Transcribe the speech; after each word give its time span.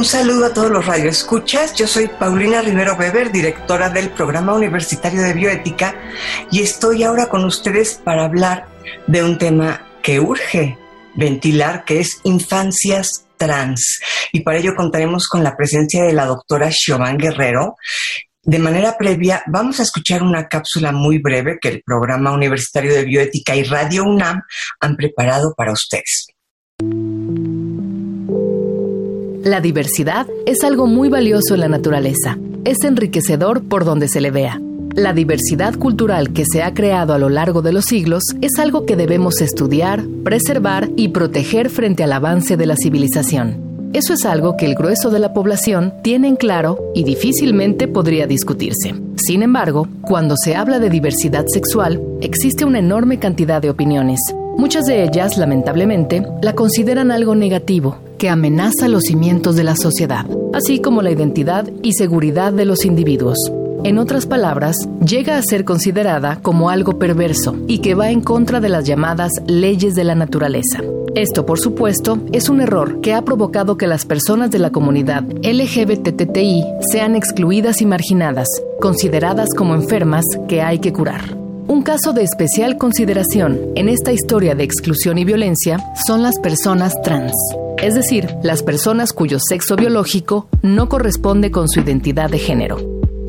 Un 0.00 0.06
saludo 0.06 0.46
a 0.46 0.54
todos 0.54 0.70
los 0.70 0.86
radioescuchas. 0.86 1.74
Yo 1.74 1.86
soy 1.86 2.08
Paulina 2.08 2.62
Rivero 2.62 2.94
Weber, 2.94 3.30
directora 3.30 3.90
del 3.90 4.08
Programa 4.08 4.54
Universitario 4.54 5.20
de 5.20 5.34
Bioética, 5.34 5.94
y 6.50 6.62
estoy 6.62 7.02
ahora 7.02 7.26
con 7.26 7.44
ustedes 7.44 8.00
para 8.02 8.24
hablar 8.24 8.66
de 9.06 9.22
un 9.22 9.36
tema 9.36 9.86
que 10.02 10.18
urge 10.18 10.78
ventilar, 11.16 11.84
que 11.84 12.00
es 12.00 12.18
infancias 12.24 13.26
trans. 13.36 14.00
Y 14.32 14.40
para 14.40 14.56
ello 14.56 14.74
contaremos 14.74 15.28
con 15.28 15.44
la 15.44 15.54
presencia 15.54 16.02
de 16.02 16.14
la 16.14 16.24
doctora 16.24 16.70
Siobhan 16.72 17.18
Guerrero. 17.18 17.76
De 18.42 18.58
manera 18.58 18.96
previa, 18.96 19.42
vamos 19.48 19.80
a 19.80 19.82
escuchar 19.82 20.22
una 20.22 20.48
cápsula 20.48 20.92
muy 20.92 21.18
breve 21.18 21.58
que 21.60 21.68
el 21.68 21.82
Programa 21.84 22.32
Universitario 22.32 22.94
de 22.94 23.04
Bioética 23.04 23.54
y 23.54 23.64
Radio 23.64 24.04
UNAM 24.04 24.40
han 24.80 24.96
preparado 24.96 25.52
para 25.54 25.72
ustedes. 25.72 26.28
La 29.44 29.62
diversidad 29.62 30.26
es 30.44 30.62
algo 30.64 30.86
muy 30.86 31.08
valioso 31.08 31.54
en 31.54 31.60
la 31.60 31.68
naturaleza. 31.68 32.36
Es 32.64 32.84
enriquecedor 32.84 33.62
por 33.62 33.86
donde 33.86 34.06
se 34.06 34.20
le 34.20 34.30
vea. 34.30 34.60
La 34.94 35.14
diversidad 35.14 35.76
cultural 35.76 36.34
que 36.34 36.44
se 36.44 36.62
ha 36.62 36.74
creado 36.74 37.14
a 37.14 37.18
lo 37.18 37.30
largo 37.30 37.62
de 37.62 37.72
los 37.72 37.86
siglos 37.86 38.22
es 38.42 38.58
algo 38.58 38.84
que 38.84 38.96
debemos 38.96 39.40
estudiar, 39.40 40.04
preservar 40.24 40.90
y 40.94 41.08
proteger 41.08 41.70
frente 41.70 42.04
al 42.04 42.12
avance 42.12 42.58
de 42.58 42.66
la 42.66 42.76
civilización. 42.76 43.70
Eso 43.94 44.12
es 44.12 44.26
algo 44.26 44.58
que 44.58 44.66
el 44.66 44.74
grueso 44.74 45.08
de 45.08 45.20
la 45.20 45.32
población 45.32 45.94
tiene 46.02 46.28
en 46.28 46.36
claro 46.36 46.78
y 46.94 47.04
difícilmente 47.04 47.88
podría 47.88 48.26
discutirse. 48.26 48.94
Sin 49.16 49.42
embargo, 49.42 49.88
cuando 50.02 50.36
se 50.36 50.54
habla 50.54 50.78
de 50.78 50.90
diversidad 50.90 51.46
sexual, 51.46 51.98
existe 52.20 52.66
una 52.66 52.80
enorme 52.80 53.18
cantidad 53.18 53.62
de 53.62 53.70
opiniones. 53.70 54.20
Muchas 54.60 54.84
de 54.84 55.02
ellas, 55.04 55.38
lamentablemente, 55.38 56.22
la 56.42 56.54
consideran 56.54 57.10
algo 57.10 57.34
negativo 57.34 57.96
que 58.18 58.28
amenaza 58.28 58.88
los 58.88 59.04
cimientos 59.04 59.56
de 59.56 59.64
la 59.64 59.74
sociedad, 59.74 60.26
así 60.52 60.82
como 60.82 61.00
la 61.00 61.10
identidad 61.10 61.66
y 61.82 61.94
seguridad 61.94 62.52
de 62.52 62.66
los 62.66 62.84
individuos. 62.84 63.38
En 63.84 63.96
otras 63.96 64.26
palabras, 64.26 64.76
llega 65.02 65.38
a 65.38 65.42
ser 65.42 65.64
considerada 65.64 66.40
como 66.42 66.68
algo 66.68 66.98
perverso 66.98 67.56
y 67.68 67.78
que 67.78 67.94
va 67.94 68.10
en 68.10 68.20
contra 68.20 68.60
de 68.60 68.68
las 68.68 68.84
llamadas 68.84 69.32
leyes 69.46 69.94
de 69.94 70.04
la 70.04 70.14
naturaleza. 70.14 70.82
Esto, 71.14 71.46
por 71.46 71.58
supuesto, 71.58 72.18
es 72.32 72.50
un 72.50 72.60
error 72.60 73.00
que 73.00 73.14
ha 73.14 73.22
provocado 73.22 73.78
que 73.78 73.86
las 73.86 74.04
personas 74.04 74.50
de 74.50 74.58
la 74.58 74.68
comunidad 74.68 75.24
LGBTTI 75.42 76.64
sean 76.92 77.16
excluidas 77.16 77.80
y 77.80 77.86
marginadas, 77.86 78.48
consideradas 78.78 79.48
como 79.56 79.74
enfermas 79.74 80.26
que 80.48 80.60
hay 80.60 80.80
que 80.80 80.92
curar. 80.92 81.39
Un 81.80 81.84
caso 81.84 82.12
de 82.12 82.22
especial 82.22 82.76
consideración 82.76 83.58
en 83.74 83.88
esta 83.88 84.12
historia 84.12 84.54
de 84.54 84.64
exclusión 84.64 85.16
y 85.16 85.24
violencia 85.24 85.78
son 86.06 86.22
las 86.22 86.38
personas 86.38 86.92
trans 87.00 87.32
es 87.82 87.94
decir, 87.94 88.28
las 88.42 88.62
personas 88.62 89.14
cuyo 89.14 89.38
sexo 89.40 89.76
biológico 89.76 90.48
no 90.60 90.90
corresponde 90.90 91.50
con 91.50 91.68
su 91.68 91.80
identidad 91.80 92.28
de 92.28 92.38
género. 92.38 92.76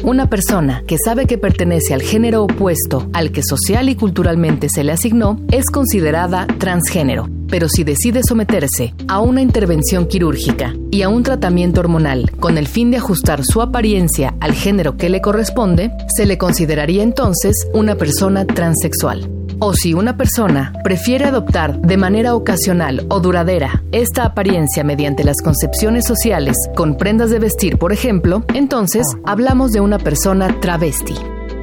Una 0.03 0.29
persona 0.29 0.83
que 0.87 0.97
sabe 0.97 1.25
que 1.25 1.37
pertenece 1.37 1.93
al 1.93 2.01
género 2.01 2.43
opuesto 2.43 3.09
al 3.13 3.31
que 3.31 3.43
social 3.43 3.87
y 3.87 3.95
culturalmente 3.95 4.67
se 4.67 4.83
le 4.83 4.91
asignó 4.91 5.39
es 5.51 5.67
considerada 5.67 6.47
transgénero, 6.57 7.29
pero 7.51 7.69
si 7.69 7.83
decide 7.83 8.21
someterse 8.27 8.95
a 9.07 9.19
una 9.19 9.41
intervención 9.41 10.07
quirúrgica 10.07 10.73
y 10.89 11.03
a 11.03 11.09
un 11.09 11.21
tratamiento 11.21 11.81
hormonal 11.81 12.31
con 12.39 12.57
el 12.57 12.67
fin 12.67 12.89
de 12.89 12.97
ajustar 12.97 13.43
su 13.43 13.61
apariencia 13.61 14.33
al 14.39 14.53
género 14.53 14.97
que 14.97 15.09
le 15.09 15.21
corresponde, 15.21 15.91
se 16.15 16.25
le 16.25 16.39
consideraría 16.39 17.03
entonces 17.03 17.67
una 17.73 17.95
persona 17.95 18.45
transexual 18.45 19.29
o 19.59 19.73
si 19.73 19.93
una 19.93 20.17
persona 20.17 20.73
prefiere 20.83 21.25
adoptar 21.25 21.79
de 21.79 21.95
manera 21.95 22.33
ocasional 22.33 23.05
o 23.09 23.19
duradera 23.19 23.83
esta 23.91 24.25
apariencia 24.25 24.83
mediante 24.83 25.23
las 25.23 25.37
concepciones 25.41 26.05
sociales 26.05 26.55
con 26.75 26.97
prendas 26.97 27.29
de 27.29 27.39
vestir, 27.39 27.77
por 27.77 27.93
ejemplo, 27.93 28.43
entonces 28.55 29.05
hablamos 29.23 29.71
de 29.71 29.81
una 29.81 29.99
persona 29.99 30.59
travesti. 30.59 31.13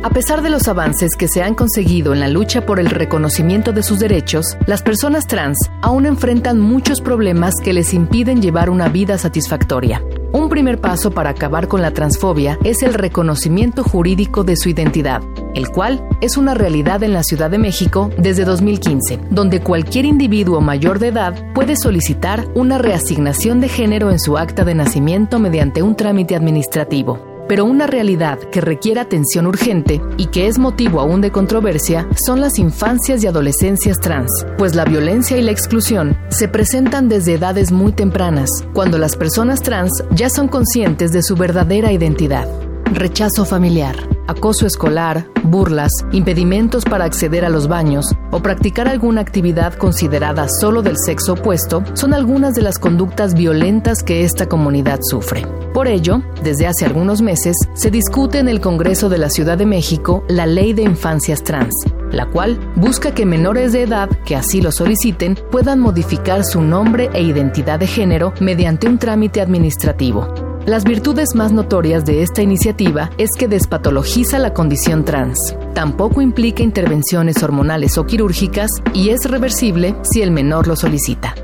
A 0.09 0.11
pesar 0.11 0.41
de 0.41 0.49
los 0.49 0.69
avances 0.69 1.17
que 1.17 1.29
se 1.29 1.43
han 1.43 1.55
conseguido 1.55 2.15
en 2.15 2.21
la 2.21 2.29
lucha 2.29 2.65
por 2.65 2.81
el 2.81 2.89
reconocimiento 2.89 3.75
de 3.75 3.83
sus 3.83 3.99
derechos, 3.99 4.57
las 4.67 4.83
personas 4.83 5.27
trans 5.27 5.59
aún 5.83 6.07
enfrentan 6.07 6.59
muchos 6.59 7.03
problemas 7.03 7.53
que 7.63 7.75
les 7.75 7.93
impiden 7.93 8.41
llevar 8.41 8.71
una 8.71 8.89
vida 8.89 9.19
satisfactoria. 9.19 10.03
Un 10.33 10.49
primer 10.49 10.81
paso 10.81 11.11
para 11.11 11.29
acabar 11.29 11.69
con 11.69 11.83
la 11.83 11.91
transfobia 11.91 12.59
es 12.65 12.83
el 12.83 12.95
reconocimiento 12.95 13.85
jurídico 13.85 14.45
de 14.45 14.57
su 14.57 14.71
identidad, 14.71 15.21
el 15.55 15.69
cual 15.69 16.03
es 16.23 16.39
una 16.39 16.55
realidad 16.55 17.03
en 17.03 17.13
la 17.13 17.23
Ciudad 17.23 17.51
de 17.51 17.59
México 17.59 18.11
desde 18.17 18.47
2015, 18.47 19.21
donde 19.29 19.61
cualquier 19.61 20.07
individuo 20.07 20.63
mayor 20.63 21.01
de 21.01 21.09
edad 21.09 21.53
puede 21.53 21.77
solicitar 21.77 22.49
una 22.55 22.79
reasignación 22.79 23.61
de 23.61 23.69
género 23.69 24.11
en 24.11 24.21
su 24.21 24.39
acta 24.39 24.65
de 24.65 24.75
nacimiento 24.75 25.39
mediante 25.39 25.83
un 25.83 25.97
trámite 25.97 26.35
administrativo. 26.35 27.28
Pero 27.49 27.65
una 27.65 27.87
realidad 27.87 28.39
que 28.39 28.61
requiere 28.61 29.01
atención 29.01 29.47
urgente 29.47 30.01
y 30.19 30.27
que 30.27 30.47
es 30.47 30.59
motivo 30.59 31.01
aún 31.01 31.21
de 31.21 31.33
controversia 31.33 32.07
son 32.27 32.41
las 32.41 32.59
infancias 32.59 33.25
y 33.25 33.27
adolescencias 33.27 33.99
trans, 33.99 34.31
pues 34.59 34.75
la 34.75 34.85
violencia 34.85 35.39
y 35.39 35.43
la 35.43 35.51
exclusión 35.51 36.17
se 36.29 36.47
presentan 36.47 37.09
desde 37.09 37.35
edades 37.35 37.73
muy 37.73 37.93
tempranas, 37.93 38.51
cuando 38.75 38.99
las 38.99 39.17
personas 39.17 39.63
trans 39.63 40.05
ya 40.11 40.29
son 40.29 40.49
conscientes 40.49 41.13
de 41.13 41.23
su 41.23 41.37
verdadera 41.37 41.91
identidad. 41.91 42.68
Rechazo 42.93 43.45
familiar 43.45 44.09
acoso 44.29 44.67
escolar, 44.67 45.27
burlas, 45.43 45.91
impedimentos 46.13 46.85
para 46.85 47.07
acceder 47.07 47.45
a 47.45 47.49
los 47.49 47.67
baños 47.67 48.15
o 48.31 48.41
practicar 48.41 48.87
alguna 48.87 49.23
actividad 49.23 49.75
considerada 49.75 50.47
solo 50.61 50.83
del 50.83 50.99
sexo 50.99 51.33
opuesto 51.33 51.83
son 51.95 52.13
algunas 52.13 52.55
de 52.55 52.63
las 52.63 52.79
conductas 52.79 53.35
violentas 53.35 54.03
que 54.03 54.25
esta 54.25 54.47
comunidad 54.47 55.01
sufre. 55.03 55.47
Por 55.73 55.89
ello, 55.89 56.23
desde 56.45 56.67
hace 56.67 56.85
algunos 56.85 57.23
meses, 57.23 57.57
se 57.73 57.91
discute 57.91 58.39
en 58.39 58.49
el 58.49 58.61
Congreso 58.61 59.09
de 59.09 59.19
la 59.19 59.31
Ciudad 59.31 59.57
de 59.57 59.67
México 59.67 60.23
la 60.29 60.47
Ley 60.47 60.75
de 60.75 60.83
Infancias 60.83 61.43
Trans, 61.43 61.75
la 62.13 62.27
cual 62.27 62.59
busca 62.77 63.15
que 63.15 63.25
menores 63.25 63.73
de 63.73 63.83
edad 63.83 64.11
que 64.27 64.37
así 64.37 64.61
lo 64.61 64.73
soliciten 64.73 65.39
puedan 65.51 65.81
modificar 65.81 66.45
su 66.45 66.61
nombre 66.61 67.09
e 67.15 67.23
identidad 67.23 67.79
de 67.79 67.87
género 67.87 68.35
mediante 68.41 68.89
un 68.89 68.99
trámite 68.99 69.41
administrativo 69.41 70.48
las 70.67 70.85
virtudes 70.85 71.35
más 71.35 71.53
notorias 71.53 72.05
de 72.05 72.23
esta 72.23 72.43
iniciativa 72.43 73.11
es 73.19 73.31
que 73.39 73.49
despatologiza 73.49 74.39
la 74.39 74.53
condición 74.53 75.05
trans. 75.05 75.57
Tampoco 75.75 76.21
implica 76.21 76.63
intervenciones 76.63 77.43
hormonales 77.43 77.97
o 77.99 78.07
quirúrgicas 78.07 78.71
y 78.93 79.11
es 79.11 79.25
reversible 79.25 79.97
si 80.03 80.23
el 80.23 80.31
menor 80.31 80.67
lo 80.67 80.77
solicita. 80.77 81.35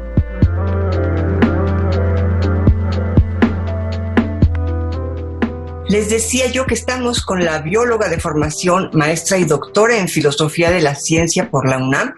Les 5.94 6.08
decía 6.08 6.50
yo 6.50 6.66
que 6.66 6.74
estamos 6.74 7.22
con 7.22 7.44
la 7.44 7.60
bióloga 7.60 8.08
de 8.08 8.18
formación, 8.18 8.90
maestra 8.94 9.38
y 9.38 9.44
doctora 9.44 9.96
en 9.96 10.08
filosofía 10.08 10.72
de 10.72 10.82
la 10.82 10.96
ciencia 10.96 11.48
por 11.52 11.68
la 11.68 11.78
UNAM, 11.78 12.12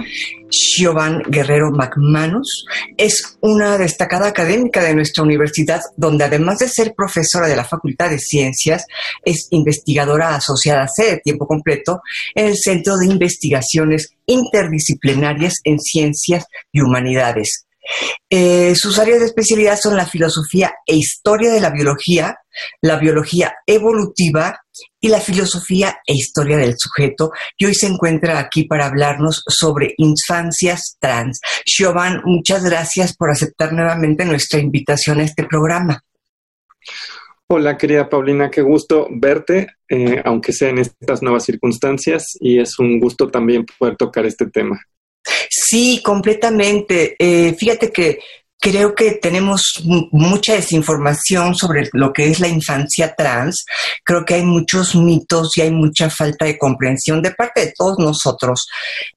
Siobhan 0.48 1.20
Guerrero 1.28 1.70
McManus. 1.72 2.64
Es 2.96 3.36
una 3.42 3.76
destacada 3.76 4.28
académica 4.28 4.82
de 4.82 4.94
nuestra 4.94 5.24
universidad, 5.24 5.82
donde 5.94 6.24
además 6.24 6.60
de 6.60 6.70
ser 6.70 6.94
profesora 6.96 7.48
de 7.48 7.56
la 7.56 7.64
Facultad 7.64 8.08
de 8.08 8.18
Ciencias, 8.18 8.86
es 9.22 9.48
investigadora 9.50 10.34
asociada 10.34 10.88
C 10.88 11.10
de 11.10 11.18
tiempo 11.18 11.46
completo 11.46 12.00
en 12.34 12.46
el 12.46 12.56
Centro 12.56 12.96
de 12.96 13.08
Investigaciones 13.08 14.08
Interdisciplinarias 14.24 15.56
en 15.64 15.80
Ciencias 15.80 16.46
y 16.72 16.80
Humanidades. 16.80 17.65
Eh, 18.28 18.74
sus 18.74 18.98
áreas 18.98 19.20
de 19.20 19.26
especialidad 19.26 19.78
son 19.80 19.96
la 19.96 20.06
filosofía 20.06 20.74
e 20.86 20.96
historia 20.96 21.52
de 21.52 21.60
la 21.60 21.70
biología, 21.70 22.36
la 22.82 22.96
biología 22.96 23.54
evolutiva 23.66 24.58
y 25.00 25.08
la 25.08 25.20
filosofía 25.20 25.98
e 26.06 26.14
historia 26.14 26.56
del 26.56 26.74
sujeto. 26.76 27.30
Y 27.56 27.66
hoy 27.66 27.74
se 27.74 27.86
encuentra 27.86 28.38
aquí 28.38 28.64
para 28.64 28.86
hablarnos 28.86 29.42
sobre 29.48 29.94
infancias 29.98 30.96
trans. 31.00 31.40
Siobhan, 31.64 32.22
muchas 32.24 32.64
gracias 32.64 33.16
por 33.16 33.30
aceptar 33.30 33.72
nuevamente 33.72 34.24
nuestra 34.24 34.60
invitación 34.60 35.20
a 35.20 35.24
este 35.24 35.44
programa. 35.44 36.02
Hola, 37.48 37.76
querida 37.76 38.08
Paulina, 38.08 38.50
qué 38.50 38.60
gusto 38.60 39.06
verte, 39.08 39.68
eh, 39.88 40.20
aunque 40.24 40.52
sea 40.52 40.70
en 40.70 40.78
estas 40.78 41.22
nuevas 41.22 41.44
circunstancias, 41.44 42.36
y 42.40 42.58
es 42.58 42.76
un 42.80 42.98
gusto 42.98 43.28
también 43.28 43.64
poder 43.78 43.96
tocar 43.96 44.26
este 44.26 44.46
tema. 44.46 44.80
Sí, 45.50 46.00
completamente. 46.02 47.16
Eh, 47.18 47.54
fíjate 47.58 47.90
que 47.90 48.18
creo 48.58 48.94
que 48.94 49.12
tenemos 49.12 49.62
mucha 49.84 50.54
desinformación 50.54 51.54
sobre 51.54 51.88
lo 51.92 52.12
que 52.12 52.28
es 52.28 52.40
la 52.40 52.48
infancia 52.48 53.14
trans. 53.16 53.64
Creo 54.04 54.24
que 54.24 54.34
hay 54.34 54.44
muchos 54.44 54.94
mitos 54.96 55.56
y 55.56 55.60
hay 55.60 55.70
mucha 55.70 56.10
falta 56.10 56.46
de 56.46 56.58
comprensión 56.58 57.22
de 57.22 57.32
parte 57.32 57.66
de 57.66 57.72
todos 57.76 57.98
nosotros. 57.98 58.66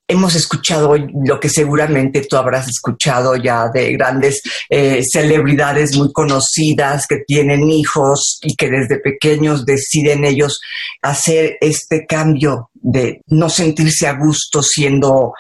Hemos 0.08 0.36
escuchado 0.36 0.96
lo 1.26 1.40
que 1.40 1.50
seguramente 1.50 2.26
tú 2.30 2.36
habrás 2.36 2.68
escuchado 2.68 3.36
ya 3.36 3.70
de 3.70 3.94
grandes 3.94 4.42
eh, 4.70 5.02
celebridades 5.10 5.96
muy 5.96 6.12
conocidas 6.12 7.06
que 7.08 7.24
tienen 7.26 7.70
hijos 7.70 8.40
y 8.42 8.56
que 8.56 8.70
desde 8.70 9.00
pequeños 9.00 9.66
deciden 9.66 10.26
ellos 10.26 10.60
hacer 11.02 11.58
este 11.62 12.06
cambio 12.08 12.70
de 12.74 13.22
no 13.28 13.50
sentirse 13.50 14.08
a 14.08 14.14
gusto 14.14 14.62
siendo 14.62 15.34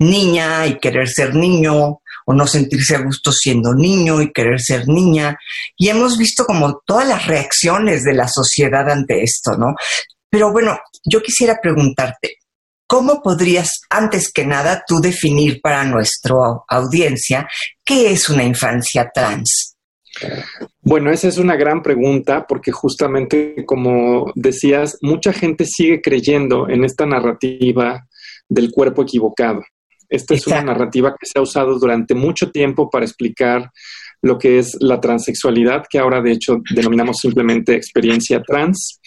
niña 0.00 0.66
y 0.66 0.78
querer 0.78 1.08
ser 1.08 1.34
niño, 1.34 2.00
o 2.26 2.32
no 2.32 2.46
sentirse 2.46 2.96
a 2.96 3.02
gusto 3.02 3.32
siendo 3.32 3.74
niño 3.74 4.20
y 4.20 4.32
querer 4.32 4.60
ser 4.60 4.88
niña. 4.88 5.38
Y 5.76 5.88
hemos 5.88 6.18
visto 6.18 6.44
como 6.44 6.80
todas 6.84 7.06
las 7.08 7.26
reacciones 7.26 8.04
de 8.04 8.14
la 8.14 8.28
sociedad 8.28 8.88
ante 8.90 9.22
esto, 9.22 9.56
¿no? 9.56 9.74
Pero 10.28 10.52
bueno, 10.52 10.78
yo 11.04 11.20
quisiera 11.22 11.58
preguntarte, 11.60 12.36
¿cómo 12.86 13.20
podrías, 13.22 13.80
antes 13.90 14.32
que 14.32 14.46
nada, 14.46 14.84
tú 14.86 15.00
definir 15.00 15.60
para 15.60 15.84
nuestra 15.84 16.36
audiencia 16.68 17.48
qué 17.84 18.12
es 18.12 18.28
una 18.28 18.44
infancia 18.44 19.10
trans? 19.12 19.76
Bueno, 20.82 21.10
esa 21.10 21.28
es 21.28 21.38
una 21.38 21.56
gran 21.56 21.82
pregunta 21.82 22.46
porque 22.46 22.72
justamente, 22.72 23.64
como 23.66 24.32
decías, 24.34 24.98
mucha 25.02 25.32
gente 25.32 25.64
sigue 25.66 26.00
creyendo 26.00 26.68
en 26.68 26.84
esta 26.84 27.06
narrativa 27.06 28.06
del 28.48 28.70
cuerpo 28.70 29.02
equivocado. 29.02 29.62
Esta 30.10 30.34
es 30.34 30.46
una 30.48 30.62
narrativa 30.62 31.14
que 31.18 31.26
se 31.26 31.38
ha 31.38 31.42
usado 31.42 31.78
durante 31.78 32.14
mucho 32.14 32.50
tiempo 32.50 32.90
para 32.90 33.04
explicar 33.04 33.70
lo 34.22 34.36
que 34.38 34.58
es 34.58 34.76
la 34.80 35.00
transexualidad, 35.00 35.84
que 35.88 35.98
ahora 35.98 36.20
de 36.20 36.32
hecho 36.32 36.58
denominamos 36.74 37.18
simplemente 37.18 37.74
experiencia 37.74 38.42
trans. 38.42 39.00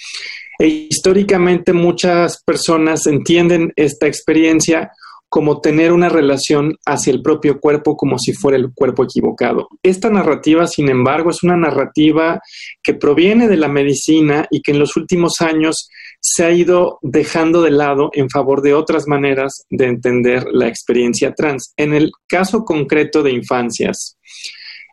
E 0.58 0.88
históricamente 0.90 1.74
muchas 1.74 2.42
personas 2.44 3.06
entienden 3.06 3.74
esta 3.76 4.08
experiencia 4.08 4.92
como 5.34 5.62
tener 5.62 5.92
una 5.92 6.10
relación 6.10 6.78
hacia 6.86 7.12
el 7.12 7.24
propio 7.24 7.60
cuerpo 7.60 7.98
como 7.98 8.20
si 8.20 8.34
fuera 8.34 8.56
el 8.56 8.72
cuerpo 8.72 9.04
equivocado. 9.04 9.68
Esta 9.82 10.12
narrativa, 10.12 10.68
sin 10.68 10.90
embargo, 10.90 11.32
es 11.32 11.42
una 11.42 11.58
narrativa 11.58 12.40
que 12.84 12.94
proviene 12.94 13.48
de 13.48 13.58
la 13.58 13.68
medicina 13.68 14.46
y 14.52 14.62
que 14.62 14.74
en 14.74 14.78
los 14.78 14.96
últimos 14.96 15.42
años 15.42 15.90
se 16.20 16.46
ha 16.46 16.52
ido 16.52 17.00
dejando 17.02 17.64
de 17.64 17.72
lado 17.72 18.12
en 18.14 18.30
favor 18.30 18.62
de 18.62 18.76
otras 18.76 19.08
maneras 19.08 19.66
de 19.72 19.86
entender 19.86 20.46
la 20.52 20.68
experiencia 20.68 21.34
trans. 21.34 21.74
En 21.78 21.96
el 21.96 22.12
caso 22.28 22.64
concreto 22.64 23.24
de 23.24 23.32
infancias, 23.32 24.20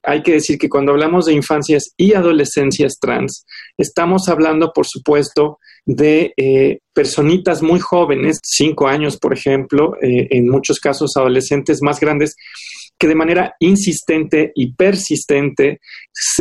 hay 0.02 0.22
que 0.22 0.32
decir 0.32 0.58
que 0.58 0.68
cuando 0.68 0.92
hablamos 0.92 1.26
de 1.26 1.34
infancias 1.34 1.92
y 1.96 2.14
adolescencias 2.14 2.98
trans, 3.00 3.44
estamos 3.76 4.28
hablando, 4.28 4.72
por 4.72 4.86
supuesto, 4.86 5.58
de 5.86 6.32
eh, 6.36 6.78
personitas 6.92 7.62
muy 7.62 7.80
jóvenes, 7.80 8.38
cinco 8.42 8.86
años, 8.86 9.18
por 9.18 9.32
ejemplo, 9.32 9.96
eh, 10.02 10.28
en 10.30 10.48
muchos 10.48 10.78
casos 10.78 11.16
adolescentes 11.16 11.80
más 11.82 12.00
grandes, 12.00 12.36
que 12.98 13.08
de 13.08 13.14
manera 13.14 13.54
insistente 13.60 14.52
y 14.54 14.74
persistente 14.74 15.80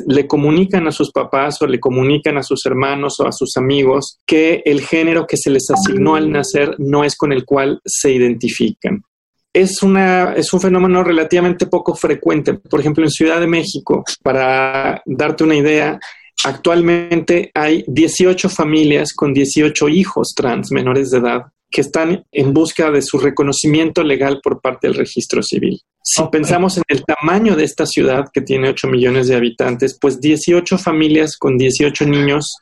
le 0.07 0.27
comunican 0.27 0.88
a 0.88 0.91
sus 0.91 1.11
papás 1.11 1.61
o 1.61 1.67
le 1.67 1.79
comunican 1.79 2.38
a 2.38 2.44
sus 2.44 2.65
hermanos 2.65 3.17
o 3.19 3.27
a 3.27 3.31
sus 3.31 3.56
amigos 3.56 4.19
que 4.25 4.61
el 4.65 4.81
género 4.81 5.25
que 5.25 5.38
se 5.38 5.50
les 5.50 5.69
asignó 5.71 6.15
al 6.15 6.29
nacer 6.29 6.75
no 6.77 7.06
es 7.06 7.15
con 7.15 7.31
el 7.31 7.45
cual 7.45 7.79
se 7.85 8.11
identifican. 8.11 9.01
Es, 9.51 9.81
una, 9.81 10.33
es 10.33 10.53
un 10.53 10.61
fenómeno 10.61 11.03
relativamente 11.03 11.67
poco 11.67 11.95
frecuente. 11.95 12.53
Por 12.53 12.79
ejemplo, 12.79 13.03
en 13.03 13.09
Ciudad 13.09 13.39
de 13.39 13.47
México, 13.47 14.03
para 14.23 15.01
darte 15.05 15.43
una 15.43 15.55
idea, 15.55 15.99
Actualmente 16.45 17.51
hay 17.53 17.83
18 17.87 18.47
familias 18.49 19.13
con 19.13 19.33
18 19.33 19.89
hijos 19.89 20.33
trans 20.35 20.71
menores 20.71 21.11
de 21.11 21.17
edad 21.17 21.41
que 21.69 21.81
están 21.81 22.25
en 22.31 22.53
busca 22.53 22.89
de 22.89 23.01
su 23.01 23.19
reconocimiento 23.19 24.03
legal 24.03 24.39
por 24.41 24.61
parte 24.61 24.87
del 24.87 24.95
registro 24.95 25.43
civil. 25.43 25.81
Si 26.01 26.23
pensamos 26.31 26.77
en 26.77 26.83
el 26.87 27.03
tamaño 27.03 27.55
de 27.55 27.65
esta 27.65 27.85
ciudad, 27.85 28.25
que 28.33 28.41
tiene 28.41 28.69
8 28.69 28.87
millones 28.87 29.27
de 29.27 29.35
habitantes, 29.35 29.97
pues 29.99 30.19
18 30.19 30.77
familias 30.77 31.37
con 31.37 31.57
18 31.57 32.05
niños 32.05 32.55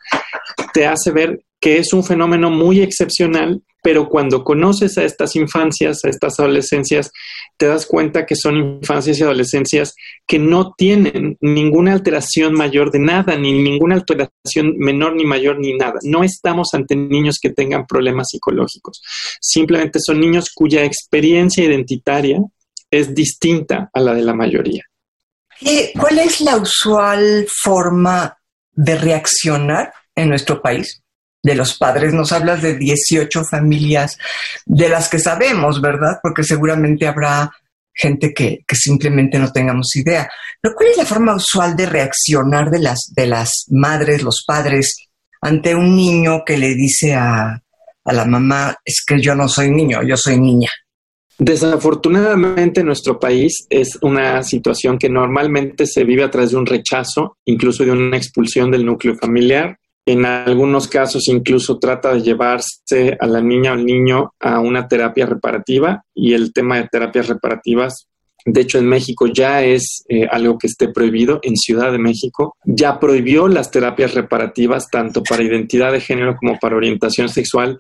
te 0.74 0.88
hace 0.88 1.12
ver 1.12 1.42
que 1.62 1.78
es 1.78 1.94
un 1.94 2.04
fenómeno 2.04 2.50
muy 2.50 2.82
excepcional, 2.82 3.62
pero 3.88 4.10
cuando 4.10 4.44
conoces 4.44 4.98
a 4.98 5.06
estas 5.06 5.38
infancias, 5.38 6.04
a 6.04 6.10
estas 6.10 6.42
adolescencias, 6.42 7.10
te 7.56 7.68
das 7.68 7.86
cuenta 7.86 8.26
que 8.26 8.36
son 8.36 8.58
infancias 8.82 9.18
y 9.18 9.24
adolescencias 9.24 9.96
que 10.28 10.40
no 10.40 10.74
tienen 10.78 11.38
ninguna 11.40 11.94
alteración 11.94 12.52
mayor 12.54 12.92
de 12.92 13.00
nada, 13.00 13.38
ni 13.38 13.54
ninguna 13.54 13.96
alteración 13.96 14.76
menor 14.78 15.16
ni 15.16 15.24
mayor 15.24 15.58
ni 15.58 15.74
nada. 15.78 16.00
No 16.04 16.26
estamos 16.26 16.74
ante 16.74 16.98
niños 16.98 17.38
que 17.42 17.52
tengan 17.52 17.88
problemas 17.88 18.28
psicológicos. 18.30 19.02
Simplemente 19.40 20.00
son 20.02 20.20
niños 20.20 20.52
cuya 20.54 20.84
experiencia 20.84 21.64
identitaria 21.64 22.42
es 22.92 23.16
distinta 23.16 23.90
a 23.94 24.02
la 24.02 24.14
de 24.14 24.22
la 24.22 24.34
mayoría. 24.34 24.84
¿Cuál 25.98 26.20
es 26.20 26.42
la 26.42 26.58
usual 26.58 27.48
forma 27.64 28.38
de 28.74 28.98
reaccionar 28.98 29.94
en 30.14 30.28
nuestro 30.28 30.62
país? 30.62 31.02
De 31.44 31.56
los 31.56 31.78
padres. 31.78 32.14
Nos 32.14 32.32
hablas 32.32 32.62
de 32.62 32.76
18 32.76 33.44
familias 33.50 34.18
de 34.66 34.90
las 34.90 35.10
que 35.10 35.20
sabemos, 35.20 35.82
¿verdad? 35.82 36.20
Porque 36.22 36.44
seguramente 36.44 37.08
habrá 37.08 37.52
gente 37.94 38.34
que, 38.34 38.60
simplemente 38.74 39.40
no 39.40 39.52
tengamos 39.52 39.96
idea. 39.96 40.30
Pero 40.62 40.76
¿cuál 40.76 40.90
es 40.90 40.98
la 40.98 41.06
forma 41.06 41.36
usual 41.36 41.76
de 41.76 41.88
reaccionar 41.88 42.70
de 42.70 42.80
las, 42.80 43.12
de 43.16 43.28
las 43.28 43.66
madres, 43.70 44.22
los 44.22 44.44
padres, 44.46 45.08
ante 45.42 45.76
un 45.76 45.96
niño 45.96 46.44
que 46.46 46.58
le 46.58 46.76
dice 46.76 47.16
a, 47.16 47.62
a 48.06 48.14
la 48.14 48.26
mamá, 48.26 48.76
es 48.86 49.04
que 49.06 49.20
yo 49.20 49.36
no 49.36 49.48
soy 49.48 49.72
niño, 49.72 50.04
yo 50.04 50.16
soy 50.16 50.40
niña? 50.40 50.70
Desafortunadamente, 51.40 52.80
en 52.80 52.88
nuestro 52.88 53.20
país 53.20 53.68
es 53.70 53.98
una 54.02 54.42
situación 54.42 54.98
que 54.98 55.10
normalmente 55.10 55.86
se 55.86 56.04
vive 56.04 56.24
a 56.24 56.32
través 56.32 56.52
de 56.52 56.58
un 56.58 56.66
rechazo, 56.66 57.38
incluso 57.46 57.84
de 57.84 57.92
una 57.92 58.18
expulsión 58.18 58.72
del 58.72 58.86
núcleo 58.86 59.16
familiar. 59.16 59.78
En 60.08 60.26
algunos 60.26 60.88
casos 60.88 61.28
incluso 61.28 61.80
trata 61.80 62.14
de 62.14 62.22
llevarse 62.22 63.18
a 63.20 63.28
la 63.28 63.42
niña 63.42 63.72
o 63.72 63.74
al 63.74 63.86
niño 63.86 64.34
a 64.40 64.62
una 64.62 64.88
terapia 64.88 65.26
reparativa 65.26 66.02
y 66.16 66.34
el 66.34 66.54
tema 66.54 66.78
de 66.78 66.88
terapias 66.88 67.28
reparativas, 67.28 68.08
de 68.46 68.62
hecho 68.62 68.78
en 68.78 68.88
México 68.88 69.28
ya 69.28 69.66
es 69.66 70.06
eh, 70.08 70.26
algo 70.32 70.58
que 70.58 70.68
esté 70.68 70.88
prohibido, 70.88 71.42
en 71.44 71.58
Ciudad 71.58 71.92
de 71.92 71.98
México 71.98 72.56
ya 72.64 73.02
prohibió 73.02 73.50
las 73.50 73.70
terapias 73.70 74.14
reparativas 74.14 74.88
tanto 74.90 75.24
para 75.24 75.44
identidad 75.44 75.92
de 75.92 76.00
género 76.00 76.38
como 76.38 76.58
para 76.58 76.78
orientación 76.78 77.28
sexual, 77.28 77.78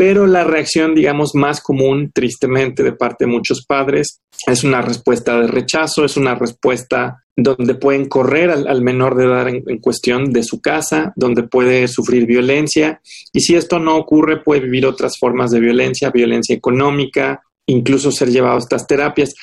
pero 0.00 0.26
la 0.26 0.44
reacción, 0.44 0.94
digamos, 0.94 1.34
más 1.34 1.60
común, 1.60 2.10
tristemente, 2.10 2.82
de 2.82 2.94
parte 2.94 3.26
de 3.26 3.30
muchos 3.30 3.66
padres, 3.66 4.22
es 4.46 4.64
una 4.64 4.80
respuesta 4.80 5.38
de 5.38 5.46
rechazo, 5.46 6.06
es 6.06 6.16
una 6.16 6.34
respuesta 6.34 7.22
donde 7.36 7.74
pueden 7.74 8.08
correr 8.08 8.48
al, 8.48 8.80
menor 8.80 9.14
de 9.14 9.26
edad 9.26 9.46
en, 9.48 9.78
cuestión 9.78 10.32
de 10.32 10.42
su 10.42 10.62
casa, 10.62 11.12
donde 11.16 11.42
puede 11.42 11.86
sufrir 11.86 12.24
violencia. 12.24 13.02
Y 13.30 13.40
si 13.40 13.56
esto 13.56 13.78
no 13.78 13.98
ocurre, 13.98 14.42
puede 14.42 14.62
vivir 14.62 14.86
otras 14.86 15.18
formas 15.18 15.50
de 15.50 15.60
violencia, 15.60 16.08
violencia 16.08 16.56
económica, 16.56 17.42
incluso 17.66 18.10
ser 18.10 18.30
llevado 18.30 18.56
a 18.56 18.60
estas 18.60 18.86
terapias. 18.86 19.34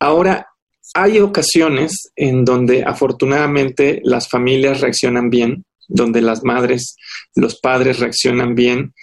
Ahora, 0.00 0.46
hay 0.94 1.18
ocasiones 1.18 2.10
en 2.16 2.42
donde 2.42 2.84
afortunadamente 2.84 4.00
las 4.02 4.30
familias 4.30 4.80
reaccionan 4.80 5.28
bien, 5.28 5.66
donde 5.88 6.22
las 6.22 6.42
madres, 6.42 6.96
los 7.34 7.60
padres 7.60 7.98
reaccionan 7.98 8.54
bien 8.54 8.94